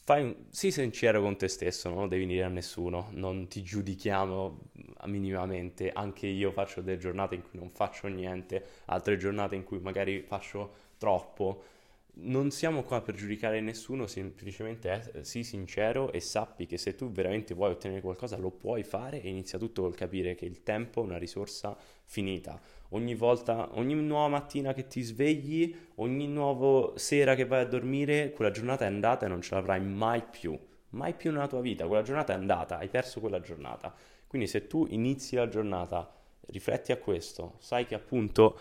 fai, 0.04 0.46
sii 0.50 0.70
sincero 0.70 1.20
con 1.22 1.36
te 1.36 1.48
stesso, 1.48 1.88
non 1.88 2.08
devi 2.08 2.26
dire 2.26 2.44
a 2.44 2.48
nessuno, 2.48 3.08
non 3.12 3.46
ti 3.48 3.62
giudichiamo 3.62 4.58
minimamente, 5.04 5.90
anche 5.92 6.26
io 6.26 6.50
faccio 6.50 6.80
delle 6.80 6.98
giornate 6.98 7.36
in 7.36 7.42
cui 7.42 7.58
non 7.58 7.70
faccio 7.70 8.08
niente, 8.08 8.64
altre 8.86 9.16
giornate 9.16 9.54
in 9.54 9.64
cui 9.64 9.78
magari 9.78 10.22
faccio 10.22 10.74
troppo, 10.98 11.62
non 12.14 12.50
siamo 12.50 12.82
qua 12.82 13.00
per 13.00 13.14
giudicare 13.14 13.60
nessuno, 13.60 14.06
semplicemente 14.06 15.10
eh, 15.14 15.24
sii 15.24 15.42
sincero 15.42 16.12
e 16.12 16.20
sappi 16.20 16.66
che 16.66 16.76
se 16.76 16.94
tu 16.94 17.10
veramente 17.10 17.54
vuoi 17.54 17.70
ottenere 17.70 18.02
qualcosa 18.02 18.36
lo 18.36 18.50
puoi 18.50 18.82
fare 18.82 19.22
e 19.22 19.28
inizia 19.28 19.58
tutto 19.58 19.82
col 19.82 19.94
capire 19.94 20.34
che 20.34 20.44
il 20.44 20.62
tempo 20.62 21.00
è 21.00 21.04
una 21.04 21.16
risorsa 21.16 21.76
finita. 22.04 22.60
Ogni 22.90 23.14
volta, 23.14 23.70
ogni 23.78 23.94
nuova 23.94 24.28
mattina 24.28 24.74
che 24.74 24.86
ti 24.86 25.00
svegli, 25.00 25.74
ogni 25.96 26.28
nuova 26.28 26.92
sera 26.98 27.34
che 27.34 27.46
vai 27.46 27.62
a 27.62 27.66
dormire, 27.66 28.32
quella 28.32 28.50
giornata 28.50 28.84
è 28.84 28.88
andata 28.88 29.24
e 29.24 29.28
non 29.28 29.40
ce 29.40 29.54
l'avrai 29.54 29.80
mai 29.80 30.22
più. 30.22 30.58
Mai 30.90 31.14
più 31.14 31.32
nella 31.32 31.46
tua 31.46 31.62
vita, 31.62 31.86
quella 31.86 32.02
giornata 32.02 32.34
è 32.34 32.36
andata, 32.36 32.76
hai 32.76 32.88
perso 32.88 33.20
quella 33.20 33.40
giornata. 33.40 33.94
Quindi 34.26 34.46
se 34.46 34.66
tu 34.66 34.86
inizi 34.90 35.36
la 35.36 35.48
giornata, 35.48 36.12
rifletti 36.48 36.92
a 36.92 36.98
questo, 36.98 37.54
sai 37.60 37.86
che 37.86 37.94
appunto 37.94 38.58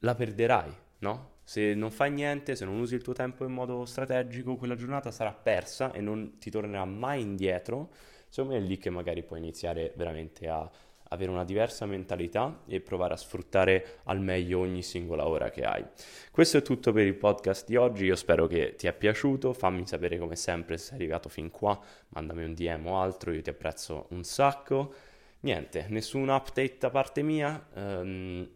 la 0.00 0.14
perderai, 0.14 0.72
no? 0.98 1.33
Se 1.44 1.74
non 1.74 1.90
fai 1.90 2.10
niente, 2.10 2.56
se 2.56 2.64
non 2.64 2.78
usi 2.78 2.94
il 2.94 3.02
tuo 3.02 3.12
tempo 3.12 3.44
in 3.44 3.52
modo 3.52 3.84
strategico, 3.84 4.56
quella 4.56 4.74
giornata 4.74 5.10
sarà 5.10 5.32
persa 5.32 5.92
e 5.92 6.00
non 6.00 6.38
ti 6.38 6.50
tornerà 6.50 6.84
mai 6.86 7.20
indietro. 7.20 7.90
Secondo 8.28 8.56
me 8.56 8.64
è 8.64 8.66
lì 8.66 8.78
che 8.78 8.90
magari 8.90 9.22
puoi 9.22 9.38
iniziare 9.38 9.92
veramente 9.94 10.48
a 10.48 10.68
avere 11.10 11.30
una 11.30 11.44
diversa 11.44 11.86
mentalità 11.86 12.62
e 12.66 12.80
provare 12.80 13.14
a 13.14 13.16
sfruttare 13.16 13.98
al 14.04 14.20
meglio 14.20 14.60
ogni 14.60 14.82
singola 14.82 15.26
ora 15.26 15.50
che 15.50 15.64
hai. 15.64 15.84
Questo 16.30 16.56
è 16.58 16.62
tutto 16.62 16.92
per 16.92 17.06
il 17.06 17.14
podcast 17.14 17.66
di 17.66 17.76
oggi, 17.76 18.06
io 18.06 18.16
spero 18.16 18.46
che 18.46 18.74
ti 18.76 18.86
è 18.86 18.92
piaciuto, 18.92 19.52
fammi 19.52 19.86
sapere 19.86 20.18
come 20.18 20.36
sempre 20.36 20.78
se 20.78 20.86
sei 20.86 20.96
arrivato 20.96 21.28
fin 21.28 21.50
qua, 21.50 21.78
mandami 22.08 22.44
un 22.44 22.54
DM 22.54 22.86
o 22.86 23.00
altro, 23.00 23.32
io 23.32 23.42
ti 23.42 23.50
apprezzo 23.50 24.06
un 24.10 24.24
sacco. 24.24 24.92
Niente, 25.40 25.86
nessun 25.90 26.28
update 26.28 26.76
da 26.78 26.90
parte 26.90 27.22
mia. 27.22 27.66
Um, 27.74 28.48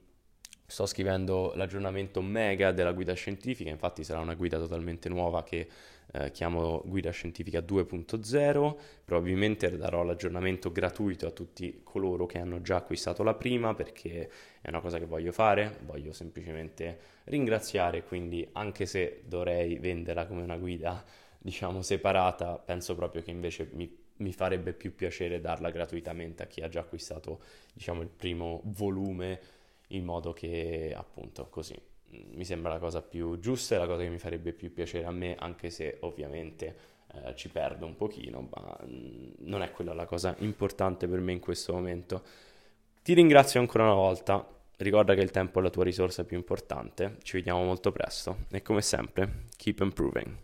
Sto 0.71 0.85
scrivendo 0.85 1.55
l'aggiornamento 1.55 2.21
mega 2.21 2.73
della 2.73 2.93
guida 2.93 3.15
scientifica, 3.15 3.71
infatti 3.71 4.05
sarà 4.05 4.21
una 4.21 4.35
guida 4.35 4.59
totalmente 4.59 5.09
nuova 5.09 5.43
che 5.43 5.67
eh, 6.13 6.31
chiamo 6.31 6.83
guida 6.85 7.11
scientifica 7.11 7.61
2.0, 7.61 8.77
probabilmente 9.03 9.75
darò 9.79 10.03
l'aggiornamento 10.03 10.71
gratuito 10.71 11.27
a 11.27 11.31
tutti 11.31 11.81
coloro 11.83 12.27
che 12.27 12.39
hanno 12.39 12.61
già 12.61 12.77
acquistato 12.77 13.23
la 13.23 13.33
prima 13.33 13.75
perché 13.75 14.31
è 14.61 14.69
una 14.69 14.81
cosa 14.81 14.99
che 14.99 15.07
voglio 15.07 15.33
fare, 15.33 15.79
voglio 15.87 16.13
semplicemente 16.13 16.99
ringraziare, 17.25 18.05
quindi 18.05 18.47
anche 18.53 18.85
se 18.85 19.23
dovrei 19.25 19.79
venderla 19.79 20.27
come 20.27 20.43
una 20.43 20.59
guida 20.59 21.03
diciamo 21.39 21.81
separata, 21.81 22.59
penso 22.59 22.95
proprio 22.95 23.23
che 23.23 23.31
invece 23.31 23.71
mi 23.73 24.07
mi 24.19 24.33
farebbe 24.33 24.73
più 24.73 24.97
piacere 24.97 25.41
darla 25.41 25.71
gratuitamente 25.71 26.43
a 26.43 26.47
chi 26.47 26.61
ha 26.61 26.69
già 26.69 26.81
acquistato 26.81 27.41
diciamo 27.73 28.03
il 28.03 28.09
primo 28.09 28.63
volume 28.65 29.39
in 29.89 30.05
modo 30.05 30.33
che 30.33 30.95
appunto 30.97 31.49
così 31.49 31.75
mi 32.11 32.45
sembra 32.45 32.73
la 32.73 32.79
cosa 32.79 33.03
più 33.03 33.39
giusta 33.39 33.75
e 33.75 33.79
la 33.79 33.87
cosa 33.87 34.03
che 34.03 34.09
mi 34.09 34.19
farebbe 34.19 34.53
più 34.53 34.73
piacere 34.73 35.05
a 35.05 35.11
me, 35.11 35.37
anche 35.37 35.71
se 35.71 35.99
ovviamente 36.01 36.77
eh, 37.13 37.35
ci 37.35 37.49
perdo 37.49 37.87
un 37.87 37.97
pochino, 37.97 38.49
ma 38.51 38.79
mm, 38.87 39.33
non 39.41 39.63
è 39.63 39.71
quella 39.71 39.93
la 39.95 40.07
cosa 40.07 40.35
importante 40.39 41.07
per 41.07 41.21
me 41.21 41.33
in 41.33 41.41
questo 41.41 41.73
momento. 41.73 42.23
Ti 43.03 43.13
ringrazio 43.15 43.61
ancora 43.61 43.85
una 43.85 43.95
volta, 43.95 44.47
ricorda 44.79 45.15
che 45.15 45.21
il 45.21 45.31
tempo 45.31 45.59
è 45.59 45.63
la 45.63 45.71
tua 45.71 45.85
risorsa 45.85 46.25
più 46.25 46.37
importante, 46.37 47.17
ci 47.23 47.37
vediamo 47.37 47.63
molto 47.65 47.93
presto 47.93 48.47
e 48.51 48.63
come 48.63 48.83
sempre, 48.83 49.45
keep 49.57 49.81
improving. 49.81 50.37